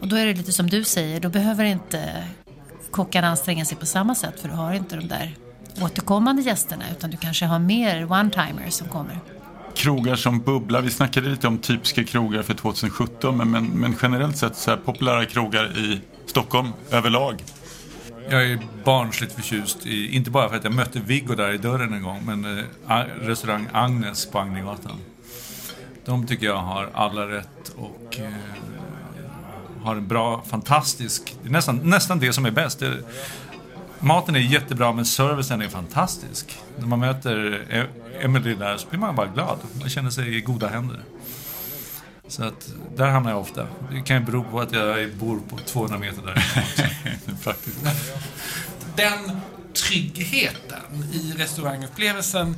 och 0.00 0.08
då 0.08 0.16
är 0.16 0.26
det 0.26 0.34
lite 0.34 0.52
som 0.52 0.70
du 0.70 0.84
säger, 0.84 1.20
då 1.20 1.28
behöver 1.28 1.64
inte 1.64 2.24
kockarna 2.90 3.28
anstränga 3.28 3.64
sig 3.64 3.76
på 3.76 3.86
samma 3.86 4.14
sätt 4.14 4.40
för 4.40 4.48
du 4.48 4.54
har 4.54 4.72
inte 4.72 4.96
de 4.96 5.08
där 5.08 5.36
återkommande 5.80 6.42
gästerna 6.42 6.84
utan 6.90 7.10
du 7.10 7.16
kanske 7.16 7.46
har 7.46 7.58
mer 7.58 8.06
one-timers 8.06 8.70
som 8.70 8.88
kommer. 8.88 9.20
Krogar 9.74 10.16
som 10.16 10.40
bubblar, 10.40 10.82
vi 10.82 10.90
snackade 10.90 11.28
lite 11.28 11.48
om 11.48 11.58
typiska 11.58 12.04
krogar 12.04 12.42
för 12.42 12.54
2017 12.54 13.36
men, 13.36 13.50
men, 13.50 13.64
men 13.66 13.96
generellt 14.02 14.36
sett 14.36 14.56
så 14.56 14.70
här 14.70 14.78
populära 14.78 15.24
krogar 15.24 15.78
i 15.78 16.00
Stockholm 16.26 16.68
överlag. 16.90 17.42
Jag 18.30 18.44
är 18.44 18.58
barnsligt 18.84 19.32
förtjust 19.32 19.86
i, 19.86 20.16
inte 20.16 20.30
bara 20.30 20.48
för 20.48 20.56
att 20.56 20.64
jag 20.64 20.74
mötte 20.74 21.00
Viggo 21.00 21.34
där 21.34 21.52
i 21.52 21.58
dörren 21.58 21.92
en 21.92 22.02
gång, 22.02 22.22
men 22.24 22.58
eh, 22.88 23.04
restaurang 23.20 23.68
Agnes 23.72 24.26
på 24.26 24.38
Agnegatan. 24.38 24.96
De 26.04 26.26
tycker 26.26 26.46
jag 26.46 26.56
har 26.56 26.88
alla 26.94 27.28
rätt 27.28 27.68
och 27.76 28.18
eh, 28.20 28.32
har 29.82 29.96
en 29.96 30.08
bra, 30.08 30.42
fantastisk, 30.46 31.36
det 31.42 31.48
är 31.48 31.52
nästan, 31.52 31.76
nästan 31.76 32.18
det 32.18 32.32
som 32.32 32.46
är 32.46 32.50
bäst. 32.50 32.78
Det, 32.78 33.02
maten 33.98 34.36
är 34.36 34.40
jättebra 34.40 34.92
men 34.92 35.04
servicen 35.04 35.62
är 35.62 35.68
fantastisk. 35.68 36.58
När 36.78 36.86
man 36.86 37.00
möter 37.00 37.66
e-, 37.70 37.86
Emily 38.20 38.54
där 38.54 38.76
så 38.76 38.88
blir 38.88 39.00
man 39.00 39.16
bara 39.16 39.26
glad. 39.26 39.58
Man 39.80 39.88
känner 39.88 40.10
sig 40.10 40.36
i 40.36 40.40
goda 40.40 40.68
händer. 40.68 41.00
Så 42.28 42.44
att 42.44 42.72
där 42.96 43.06
hamnar 43.06 43.30
jag 43.30 43.40
ofta. 43.40 43.66
Det 43.92 44.00
kan 44.00 44.16
ju 44.16 44.22
bero 44.26 44.44
på 44.44 44.60
att 44.60 44.72
jag 44.72 45.14
bor 45.14 45.40
på 45.48 45.58
200 45.58 45.98
meter 45.98 46.22
därifrån. 46.22 47.36
Faktiskt. 47.42 47.78
den 48.96 49.40
tryggheten 49.72 51.04
i 51.12 51.32
restaurangupplevelsen, 51.36 52.56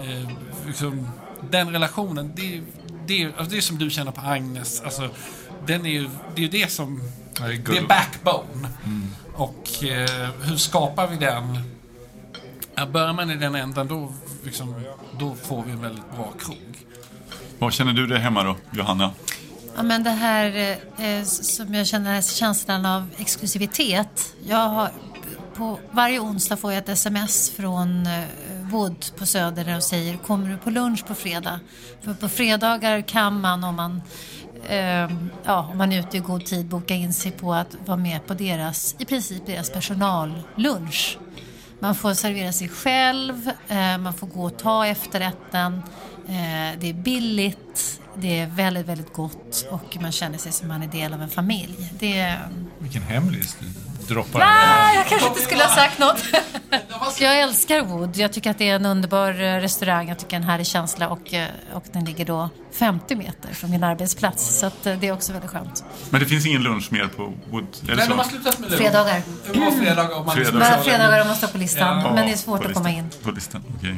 eh, 0.00 0.30
liksom, 0.66 1.08
den 1.50 1.72
relationen, 1.72 2.32
det, 2.36 2.60
det, 3.06 3.24
alltså 3.24 3.44
det 3.44 3.56
är 3.56 3.60
som 3.60 3.78
du 3.78 3.90
känner 3.90 4.12
på 4.12 4.20
Agnes. 4.20 4.80
Alltså, 4.80 5.08
den 5.66 5.86
är 5.86 5.90
ju, 5.90 6.08
det 6.34 6.40
är 6.40 6.42
ju 6.42 6.48
det 6.48 6.72
som, 6.72 7.02
det 7.36 7.42
är 7.42 7.48
det 7.48 7.56
gull. 7.56 7.76
är 7.76 7.86
backbone. 7.86 8.68
Och 9.34 9.84
eh, 9.84 10.30
hur 10.42 10.56
skapar 10.56 11.06
vi 11.06 11.16
den? 11.16 11.58
Ja, 12.74 12.86
börjar 12.86 13.12
man 13.12 13.30
i 13.30 13.36
den 13.36 13.54
änden, 13.54 13.88
då, 13.88 14.12
liksom, 14.44 14.74
då 15.18 15.34
får 15.34 15.62
vi 15.62 15.72
en 15.72 15.82
väldigt 15.82 16.10
bra 16.16 16.32
krog. 16.38 16.86
Vad 17.58 17.72
känner 17.72 17.92
du 17.92 18.06
dig 18.06 18.18
hemma 18.18 18.42
då, 18.42 18.56
Johanna? 18.72 19.10
Ja, 19.76 19.82
men 19.82 20.02
det 20.02 20.10
här 20.10 20.56
eh, 20.96 21.18
eh 21.18 21.24
som 21.24 21.74
jag 21.74 21.86
känner, 21.86 22.22
känslan 22.22 22.86
av 22.86 23.10
exklusivitet. 23.16 24.34
Jag 24.46 24.68
har, 24.68 24.90
på 25.54 25.78
varje 25.90 26.20
onsdag 26.20 26.56
får 26.56 26.72
jag 26.72 26.78
ett 26.78 26.88
sms 26.88 27.50
från 27.50 28.06
eh, 28.06 28.24
Wood 28.70 29.06
på 29.18 29.26
Söder 29.26 29.64
där 29.64 29.72
de 29.72 29.80
säger 29.80 30.16
kommer 30.16 30.48
du 30.48 30.56
på 30.56 30.70
lunch 30.70 31.06
på 31.06 31.14
fredag? 31.14 31.60
För 32.02 32.14
på 32.14 32.28
fredagar 32.28 33.00
kan 33.00 33.40
man 33.40 33.64
om 33.64 33.76
man 33.76 34.02
eh, 34.68 35.10
ja, 35.44 35.68
om 35.72 35.78
man 35.78 35.92
är 35.92 36.00
ute 36.00 36.16
i 36.16 36.20
god 36.20 36.44
tid 36.44 36.66
boka 36.66 36.94
in 36.94 37.12
sig 37.12 37.32
på 37.32 37.54
att 37.54 37.76
vara 37.86 37.96
med 37.96 38.26
på 38.26 38.34
deras, 38.34 38.96
i 38.98 39.04
princip 39.04 39.46
deras 39.46 39.70
personallunch. 39.70 41.18
Man 41.80 41.94
får 41.94 42.14
servera 42.14 42.52
sig 42.52 42.68
själv, 42.68 43.50
eh, 43.68 43.98
man 43.98 44.14
får 44.14 44.26
gå 44.26 44.44
och 44.44 44.58
ta 44.58 44.86
efterrätten. 44.86 45.82
Eh, 46.28 46.78
det 46.80 46.88
är 46.88 46.92
billigt, 46.92 48.00
det 48.16 48.40
är 48.40 48.46
väldigt, 48.46 48.86
väldigt 48.86 49.12
gott 49.12 49.66
och 49.70 49.96
man 50.00 50.12
känner 50.12 50.38
sig 50.38 50.52
som 50.52 50.68
man 50.68 50.82
är 50.82 50.86
del 50.86 51.14
av 51.14 51.22
en 51.22 51.30
familj. 51.30 51.92
Det 51.98 52.18
är... 52.18 52.48
Vilken 52.78 53.02
hemlis 53.02 53.56
du 53.60 53.85
droppar. 54.08 54.40
Ah, 54.40 54.94
jag 54.94 55.06
kanske 55.06 55.28
inte 55.28 55.40
skulle 55.40 55.62
ha 55.64 55.74
sagt 55.74 55.98
något. 55.98 56.24
jag 57.20 57.40
älskar 57.40 57.80
Wood. 57.82 58.16
Jag 58.16 58.32
tycker 58.32 58.50
att 58.50 58.58
det 58.58 58.68
är 58.68 58.76
en 58.76 58.86
underbar 58.86 59.42
eh, 59.42 59.60
restaurang. 59.60 60.08
Jag 60.08 60.18
tycker 60.18 60.36
en 60.36 60.42
härlig 60.42 60.66
känsla 60.66 61.08
och, 61.08 61.34
eh, 61.34 61.48
och 61.72 61.84
den 61.92 62.04
ligger 62.04 62.24
då 62.24 62.50
50 62.72 63.16
meter 63.16 63.54
från 63.54 63.70
min 63.70 63.84
arbetsplats. 63.84 64.58
Så 64.58 64.66
att 64.66 64.86
eh, 64.86 64.98
det 64.98 65.08
är 65.08 65.12
också 65.12 65.32
väldigt 65.32 65.50
skönt. 65.50 65.84
Men 66.10 66.20
det 66.20 66.26
finns 66.26 66.46
ingen 66.46 66.62
lunch 66.62 66.92
mer 66.92 67.06
på 67.06 67.32
Wood? 67.50 67.66
Eller 67.84 67.96
Nej, 67.96 68.08
de 68.08 68.18
har 68.18 68.24
slutat 68.24 68.58
med 68.58 68.70
det. 68.70 68.76
Fredagar. 68.76 69.22
Det 69.52 69.58
var 69.58 69.70
fredagar 69.70 70.18
om 70.18 70.26
man 70.26 70.36
Fredagar. 70.36 70.60
Bara 70.60 70.82
fredagar 70.82 71.20
om 71.20 71.26
man 71.26 71.36
står 71.36 71.48
på 71.48 71.58
listan. 71.58 71.98
Ja. 71.98 72.14
men 72.14 72.26
det 72.26 72.32
är 72.32 72.36
svårt 72.36 72.64
att 72.64 72.74
komma 72.74 72.90
in. 72.90 73.10
På 73.22 73.30
listan, 73.30 73.64
okej. 73.76 73.96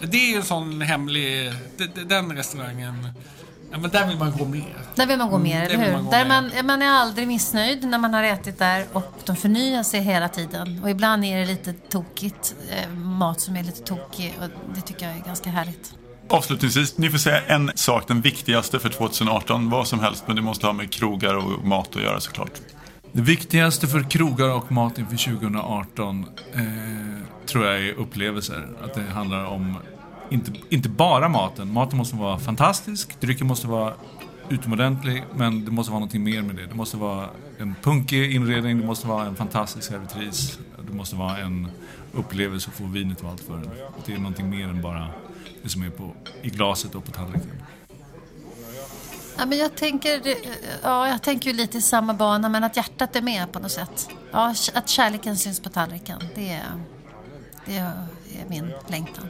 Det 0.00 0.16
är 0.16 0.30
ju 0.30 0.36
en 0.36 0.42
sån 0.42 0.80
hemlig... 0.80 1.52
Den 2.06 2.36
restaurangen... 2.36 3.12
Ja, 3.72 3.78
men 3.78 3.90
där 3.90 4.06
vill 4.06 4.18
man 4.18 4.32
gå 4.38 4.44
mer. 4.44 4.76
Där 4.94 5.06
vill 5.06 5.18
man 5.18 5.30
gå 5.30 5.38
mer, 5.38 5.60
där 5.60 5.66
eller 5.66 5.84
hur? 5.84 5.92
man 5.92 6.10
där 6.10 6.28
man, 6.28 6.66
man 6.66 6.82
är 6.82 6.90
aldrig 6.90 7.28
missnöjd 7.28 7.84
när 7.84 7.98
man 7.98 8.14
har 8.14 8.22
ätit 8.22 8.58
där 8.58 8.84
och 8.92 9.14
de 9.24 9.36
förnyar 9.36 9.82
sig 9.82 10.00
hela 10.00 10.28
tiden. 10.28 10.80
Och 10.82 10.90
ibland 10.90 11.24
är 11.24 11.38
det 11.38 11.44
lite 11.46 11.72
tokigt, 11.72 12.54
eh, 12.70 12.90
mat 12.94 13.40
som 13.40 13.56
är 13.56 13.62
lite 13.62 13.82
tokig 13.82 14.34
och 14.40 14.74
det 14.74 14.80
tycker 14.80 15.06
jag 15.06 15.16
är 15.16 15.20
ganska 15.20 15.50
härligt. 15.50 15.94
Avslutningsvis, 16.28 16.98
ni 16.98 17.10
får 17.10 17.18
säga 17.18 17.40
en 17.46 17.70
sak, 17.74 18.08
den 18.08 18.20
viktigaste 18.20 18.78
för 18.78 18.88
2018, 18.88 19.70
vad 19.70 19.88
som 19.88 20.00
helst, 20.00 20.24
men 20.26 20.36
det 20.36 20.42
måste 20.42 20.66
ha 20.66 20.72
med 20.72 20.90
krogar 20.90 21.34
och 21.34 21.64
mat 21.64 21.96
att 21.96 22.02
göra 22.02 22.20
såklart. 22.20 22.52
Det 23.12 23.22
viktigaste 23.22 23.86
för 23.86 24.10
krogar 24.10 24.48
och 24.48 24.72
mat 24.72 24.98
inför 24.98 25.16
2018 25.16 26.26
eh, 26.54 26.60
tror 27.46 27.66
jag 27.66 27.76
är 27.76 27.92
upplevelser. 27.92 28.68
Att 28.84 28.94
det 28.94 29.02
handlar 29.02 29.44
om, 29.44 29.78
inte, 30.30 30.52
inte 30.68 30.88
bara 30.88 31.28
maten. 31.28 31.72
Maten 31.72 31.98
måste 31.98 32.16
vara 32.16 32.38
fantastisk, 32.38 33.20
drycken 33.20 33.46
måste 33.46 33.66
vara 33.66 33.94
utomordentlig, 34.48 35.24
men 35.34 35.64
det 35.64 35.70
måste 35.70 35.90
vara 35.90 35.98
någonting 35.98 36.24
mer 36.24 36.42
med 36.42 36.56
det. 36.56 36.66
Det 36.66 36.74
måste 36.74 36.96
vara 36.96 37.28
en 37.58 37.74
punkig 37.82 38.34
inredning, 38.34 38.80
det 38.80 38.86
måste 38.86 39.06
vara 39.06 39.26
en 39.26 39.36
fantastisk 39.36 39.88
servitris, 39.88 40.58
det 40.88 40.92
måste 40.92 41.16
vara 41.16 41.38
en 41.38 41.70
upplevelse 42.12 42.70
att 42.70 42.76
få 42.76 42.84
vinet 42.84 43.20
och 43.20 43.30
allt 43.30 43.40
för 43.40 43.54
en. 43.54 43.70
Det 44.06 44.12
är 44.12 44.18
någonting 44.18 44.50
mer 44.50 44.68
än 44.68 44.82
bara 44.82 45.08
det 45.62 45.68
som 45.68 45.82
är 45.82 45.90
på, 45.90 46.14
i 46.42 46.50
glaset 46.50 46.94
och 46.94 47.04
på 47.04 47.12
tallriken. 47.12 47.62
Ja, 49.38 49.46
men 49.46 49.58
jag 49.58 49.76
tänker, 49.76 50.22
ja, 50.82 51.08
jag 51.08 51.22
tänker 51.22 51.50
ju 51.50 51.56
lite 51.56 51.78
i 51.78 51.80
samma 51.80 52.14
bana 52.14 52.48
men 52.48 52.64
att 52.64 52.76
hjärtat 52.76 53.16
är 53.16 53.22
med 53.22 53.52
på 53.52 53.58
något 53.58 53.72
sätt. 53.72 54.08
Ja, 54.32 54.54
att 54.74 54.88
kärleken 54.88 55.36
syns 55.36 55.60
på 55.60 55.68
tallriken, 55.68 56.20
det 56.34 56.50
är, 56.50 56.64
det 57.66 57.76
är 57.76 58.48
min 58.48 58.72
längtan. 58.88 59.24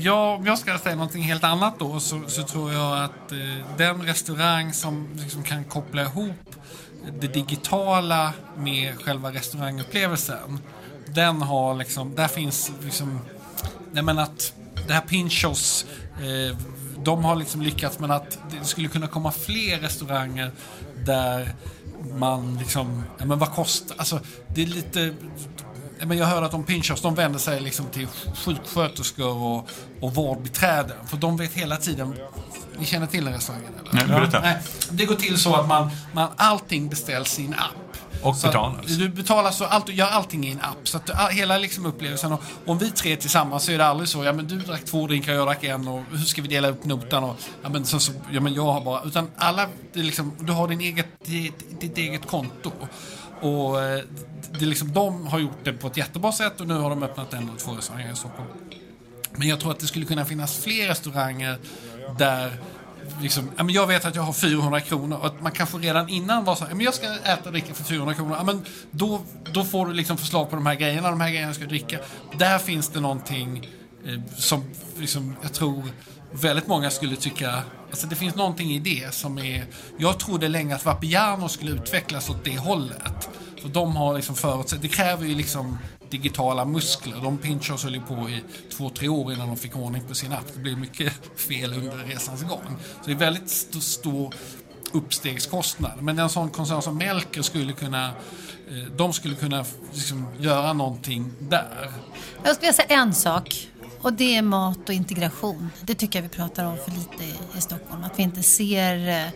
Ja, 0.00 0.34
om 0.34 0.46
jag 0.46 0.58
ska 0.58 0.78
säga 0.78 0.94
någonting 0.96 1.22
helt 1.22 1.44
annat 1.44 1.78
då 1.78 2.00
så, 2.00 2.22
så 2.26 2.42
tror 2.42 2.72
jag 2.72 3.04
att 3.04 3.32
eh, 3.32 3.76
den 3.76 4.02
restaurang 4.02 4.72
som 4.72 5.08
liksom 5.14 5.42
kan 5.42 5.64
koppla 5.64 6.02
ihop 6.02 6.56
det 7.20 7.26
digitala 7.26 8.32
med 8.56 9.02
själva 9.02 9.32
restaurangupplevelsen. 9.32 10.58
Den 11.06 11.42
har 11.42 11.74
liksom, 11.74 12.14
där 12.14 12.28
finns 12.28 12.72
liksom, 12.84 13.20
nej 13.92 14.02
men 14.02 14.18
att 14.18 14.52
det 14.86 14.92
här 14.92 15.00
Pinchos, 15.00 15.86
eh, 16.16 16.56
de 17.04 17.24
har 17.24 17.36
liksom 17.36 17.62
lyckats 17.62 17.98
men 17.98 18.10
att 18.10 18.38
det 18.50 18.64
skulle 18.64 18.88
kunna 18.88 19.06
komma 19.06 19.32
fler 19.32 19.78
restauranger 19.78 20.50
där 21.04 21.54
man 22.18 22.58
liksom, 22.58 23.04
ja 23.18 23.24
men 23.24 23.38
vad 23.38 23.52
kostar, 23.52 23.96
alltså 23.98 24.20
det 24.48 24.62
är 24.62 24.66
lite 24.66 25.14
men 26.06 26.18
jag 26.18 26.26
hör 26.26 26.42
att 26.42 26.50
de 26.50 26.64
Pinchos 26.64 27.02
de 27.02 27.14
vänder 27.14 27.38
sig 27.38 27.60
liksom 27.60 27.86
till 27.86 28.06
sjuksköterskor 28.34 29.36
och, 29.36 29.70
och 30.00 30.14
vårdbiträden. 30.14 30.96
För 31.06 31.16
de 31.16 31.36
vet 31.36 31.52
hela 31.52 31.76
tiden... 31.76 32.14
Ni 32.78 32.86
känner 32.86 33.06
till 33.06 33.24
den 33.24 33.34
restaurangen? 33.34 33.72
Eller? 33.80 33.92
Nej, 33.92 34.06
berätta. 34.06 34.40
Nej, 34.40 34.58
det 34.90 35.04
går 35.04 35.14
till 35.14 35.38
så 35.38 35.54
att 35.54 35.68
man, 35.68 35.90
man, 36.12 36.28
allting 36.36 36.88
beställs 36.88 37.38
i 37.38 37.44
en 37.44 37.54
app. 37.54 37.98
Och 38.22 38.36
Så 38.36 38.46
betalas. 38.46 38.86
Du 38.86 39.08
betalar 39.08 39.50
så 39.50 39.64
allt, 39.64 39.88
gör 39.88 40.06
allting 40.06 40.46
i 40.46 40.50
en 40.50 40.60
app. 40.60 40.88
Så 40.88 40.96
att 40.96 41.10
all, 41.10 41.30
hela 41.30 41.58
liksom 41.58 41.86
upplevelsen. 41.86 42.32
Och, 42.32 42.42
om 42.66 42.78
vi 42.78 42.90
tre 42.90 43.16
tillsammans 43.16 43.64
så 43.64 43.72
är 43.72 43.78
det 43.78 43.86
aldrig 43.86 44.08
så, 44.08 44.24
ja 44.24 44.32
men 44.32 44.46
du 44.46 44.58
drack 44.58 44.84
två 44.84 45.06
drinkar, 45.06 45.32
jag 45.32 45.46
drack 45.46 45.64
en 45.64 45.88
och 45.88 46.02
hur 46.10 46.24
ska 46.24 46.42
vi 46.42 46.48
dela 46.48 46.68
upp 46.68 46.84
notan? 46.84 47.24
Och, 47.24 47.36
ja, 47.62 47.68
men 47.68 47.86
så, 47.86 48.00
så, 48.00 48.12
ja 48.32 48.40
men 48.40 48.54
jag 48.54 48.72
har 48.72 48.80
bara... 48.80 49.02
Utan 49.02 49.30
alla, 49.36 49.66
liksom, 49.92 50.32
du 50.40 50.52
har 50.52 50.68
din 50.68 50.80
eget, 50.80 51.06
ditt, 51.24 51.80
ditt 51.80 51.98
eget 51.98 52.26
konto. 52.26 52.72
Och 53.40 53.82
eh, 53.82 54.00
det 54.52 54.64
är 54.64 54.66
liksom, 54.66 54.92
de 54.92 55.26
har 55.26 55.38
gjort 55.38 55.64
det 55.64 55.72
på 55.72 55.86
ett 55.86 55.96
jättebra 55.96 56.32
sätt 56.32 56.60
och 56.60 56.66
nu 56.66 56.74
har 56.74 56.90
de 56.90 57.02
öppnat 57.02 57.32
en 57.32 57.48
eller 57.48 57.58
två 57.58 57.72
restauranger 57.72 58.12
i 58.12 58.16
Stockholm. 58.16 58.48
Men 59.32 59.48
jag 59.48 59.60
tror 59.60 59.70
att 59.70 59.80
det 59.80 59.86
skulle 59.86 60.06
kunna 60.06 60.24
finnas 60.24 60.58
fler 60.58 60.88
restauranger 60.88 61.58
där 62.18 62.52
Liksom, 63.22 63.50
jag 63.68 63.86
vet 63.86 64.04
att 64.04 64.14
jag 64.14 64.22
har 64.22 64.32
400 64.32 64.80
kronor 64.80 65.16
och 65.18 65.26
att 65.26 65.42
man 65.42 65.52
kanske 65.52 65.78
redan 65.78 66.08
innan 66.08 66.44
var 66.44 66.54
så 66.54 66.64
här, 66.64 66.74
men 66.74 66.84
jag 66.84 66.94
ska 66.94 67.06
äta 67.06 67.44
och 67.44 67.52
dricka 67.52 67.74
för 67.74 67.84
400 67.84 68.14
kronor. 68.14 68.36
Men 68.44 68.64
då, 68.90 69.20
då 69.52 69.64
får 69.64 69.86
du 69.86 69.92
liksom 69.92 70.18
förslag 70.18 70.50
på 70.50 70.56
de 70.56 70.66
här 70.66 70.74
grejerna, 70.74 71.10
de 71.10 71.20
här 71.20 71.30
grejerna 71.30 71.54
ska 71.54 71.62
du 71.62 71.68
dricka. 71.68 71.98
Där 72.38 72.58
finns 72.58 72.88
det 72.88 73.00
någonting 73.00 73.68
eh, 74.06 74.20
som 74.36 74.64
liksom, 74.98 75.36
jag 75.42 75.52
tror 75.52 75.84
väldigt 76.32 76.66
många 76.66 76.90
skulle 76.90 77.16
tycka, 77.16 77.62
alltså 77.90 78.06
det 78.06 78.16
finns 78.16 78.34
någonting 78.34 78.70
i 78.70 78.78
det 78.78 79.14
som 79.14 79.38
är, 79.38 79.66
jag 79.98 80.18
trodde 80.18 80.48
länge 80.48 80.74
att 80.74 80.84
Vapiano 80.84 81.48
skulle 81.48 81.70
utvecklas 81.70 82.30
åt 82.30 82.44
det 82.44 82.58
hållet. 82.58 83.28
För 83.62 83.68
de 83.68 83.96
har 83.96 84.16
liksom 84.16 84.34
förutsättningar. 84.34 84.82
det 84.82 84.96
kräver 84.96 85.26
ju 85.26 85.34
liksom 85.34 85.78
digitala 86.10 86.64
muskler. 86.64 87.16
De 87.22 87.38
Pinchers 87.38 87.84
höll 87.84 87.94
ju 87.94 88.00
på 88.00 88.30
i 88.30 88.42
två, 88.70 88.90
tre 88.90 89.08
år 89.08 89.32
innan 89.32 89.46
de 89.46 89.56
fick 89.56 89.76
ordning 89.76 90.02
på 90.08 90.14
sin 90.14 90.32
app. 90.32 90.44
Det 90.54 90.60
blev 90.60 90.78
mycket 90.78 91.12
fel 91.36 91.72
under 91.72 91.96
resans 91.96 92.42
gång. 92.42 92.76
Så 93.00 93.06
det 93.06 93.12
är 93.12 93.16
väldigt 93.16 93.46
st 93.46 93.80
stor 93.80 94.34
uppstegskostnad. 94.92 96.02
Men 96.02 96.18
en 96.18 96.30
sån 96.30 96.50
koncern 96.50 96.82
som 96.82 96.98
Melker 96.98 97.42
skulle 97.42 97.72
kunna 97.72 98.06
eh, 98.06 98.92
de 98.96 99.12
skulle 99.12 99.34
kunna 99.34 99.64
liksom 99.92 100.26
göra 100.38 100.72
någonting 100.72 101.32
där. 101.38 101.92
Jag 102.44 102.54
skulle 102.54 102.60
vilja 102.60 102.72
säga 102.72 103.00
en 103.00 103.14
sak. 103.14 103.68
Och 104.00 104.12
det 104.12 104.36
är 104.36 104.42
mat 104.42 104.88
och 104.88 104.94
integration. 104.94 105.70
Det 105.82 105.94
tycker 105.94 106.18
jag 106.18 106.22
vi 106.22 106.36
pratar 106.36 106.64
om 106.64 106.76
för 106.84 106.90
lite 106.90 107.24
i, 107.24 107.58
i 107.58 107.60
Stockholm. 107.60 108.04
Att 108.04 108.18
vi 108.18 108.22
inte 108.22 108.42
ser 108.42 109.08
eh, 109.08 109.26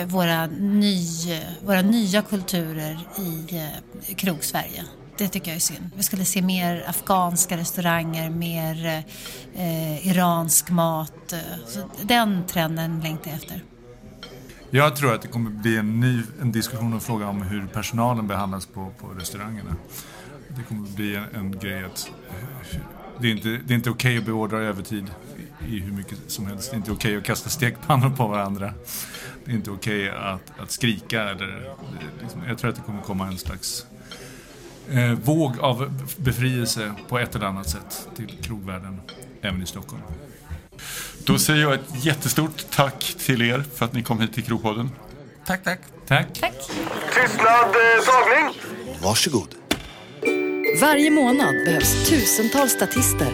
eh 0.00 0.06
våra, 0.06 0.46
ny, 0.46 1.32
eh, 1.32 1.40
våra 1.66 1.82
nya 1.82 2.22
kulturer 2.22 2.98
i 3.18 3.56
eh, 3.56 4.14
krogsverige. 4.14 4.84
Det 5.18 5.28
tycker 5.28 5.50
jag 5.50 5.56
är 5.56 5.60
synd. 5.60 5.90
Vi 5.96 6.02
skulle 6.02 6.24
se 6.24 6.42
mer 6.42 6.84
afghanska 6.88 7.56
restauranger, 7.56 8.30
mer 8.30 8.86
eh, 8.86 9.66
eh 9.66 10.06
iransk 10.08 10.70
mat. 10.70 11.34
Så 11.66 11.90
den 12.02 12.46
trenden 12.46 13.00
längtar 13.00 13.30
jag 13.30 13.36
efter. 13.36 13.62
Jag 14.70 14.96
tror 14.96 15.14
att 15.14 15.22
det 15.22 15.28
kommer 15.28 15.50
bli 15.50 15.76
en 15.76 16.00
ny 16.00 16.22
en 16.40 16.52
diskussion 16.52 16.94
och 16.94 17.02
fråga 17.02 17.28
om 17.28 17.42
hur 17.42 17.66
personalen 17.66 18.26
behandlas 18.26 18.66
på, 18.66 18.92
på 18.98 19.06
restaurangerna. 19.06 19.76
Det 20.48 20.62
kommer 20.62 20.88
bli 20.88 21.16
en, 21.16 21.24
en 21.34 21.58
grej 21.58 21.84
att 21.84 22.10
det 23.20 23.28
är 23.28 23.32
inte, 23.32 23.48
det 23.48 23.74
är 23.74 23.76
inte 23.76 23.90
okej 23.90 24.10
okay 24.10 24.18
att 24.18 24.24
beordra 24.24 24.58
övertid 24.58 25.10
i 25.68 25.78
hur 25.78 25.92
mycket 25.92 26.18
som 26.26 26.46
helst. 26.46 26.70
Det 26.70 26.74
är 26.74 26.78
inte 26.78 26.92
okej 26.92 27.10
okay 27.10 27.18
att 27.18 27.24
kasta 27.24 27.50
stekpannor 27.50 28.10
på 28.10 28.26
varandra. 28.26 28.74
Det 29.44 29.50
är 29.50 29.54
inte 29.54 29.70
okej 29.70 30.10
okay 30.10 30.20
att, 30.20 30.52
att 30.60 30.70
skrika. 30.70 31.22
Eller, 31.22 31.74
liksom, 32.22 32.42
jag 32.48 32.58
tror 32.58 32.70
att 32.70 32.76
det 32.76 32.82
kommer 32.82 33.02
komma 33.02 33.26
en 33.26 33.38
slags 33.38 33.86
eh, 34.90 35.10
våg 35.10 35.60
av 35.60 36.06
befrielse 36.16 36.92
på 37.08 37.18
ett 37.18 37.34
eller 37.34 37.46
annat 37.46 37.68
sätt 37.68 38.08
till 38.16 38.32
krogvärlden 38.42 39.00
även 39.42 39.62
i 39.62 39.66
Stockholm. 39.66 40.02
Då 41.24 41.38
säger 41.38 41.62
jag 41.62 41.74
ett 41.74 42.04
jättestort 42.04 42.70
tack 42.70 43.14
till 43.18 43.42
er 43.42 43.64
för 43.74 43.84
att 43.84 43.92
ni 43.92 44.02
kom 44.02 44.20
hit 44.20 44.32
till 44.32 44.44
Krogpodden. 44.44 44.90
Tack, 45.46 45.64
tack. 45.64 45.80
Tack. 46.06 46.26
Tack. 46.40 46.54
Tystnad, 47.14 47.68
eh, 47.68 48.04
tagning. 48.06 48.60
Varsågod. 49.02 49.65
Varje 50.80 51.10
månad 51.10 51.64
behövs 51.64 52.08
tusentals 52.08 52.72
statister. 52.72 53.32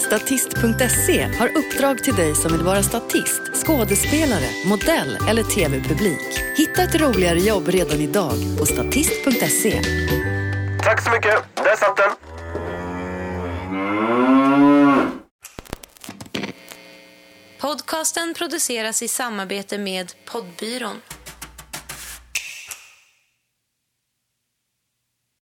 Statist.se 0.00 1.22
har 1.38 1.48
uppdrag 1.48 2.04
till 2.04 2.14
dig 2.14 2.34
som 2.34 2.52
vill 2.52 2.62
vara 2.62 2.82
statist, 2.82 3.40
skådespelare, 3.54 4.50
modell 4.66 5.18
eller 5.28 5.42
tv-publik. 5.42 6.42
Hitta 6.56 6.82
ett 6.82 7.00
roligare 7.00 7.38
jobb 7.38 7.68
redan 7.68 8.00
idag 8.00 8.34
på 8.58 8.66
statist.se. 8.66 9.82
Tack 10.82 11.04
så 11.04 11.10
mycket. 11.10 11.34
Där 11.54 11.76
satt 11.76 11.96
den. 11.96 12.10
Podcasten 17.60 18.34
produceras 18.34 19.02
i 19.02 19.08
samarbete 19.08 19.78
med 19.78 20.12
Poddbyrån. 20.32 20.96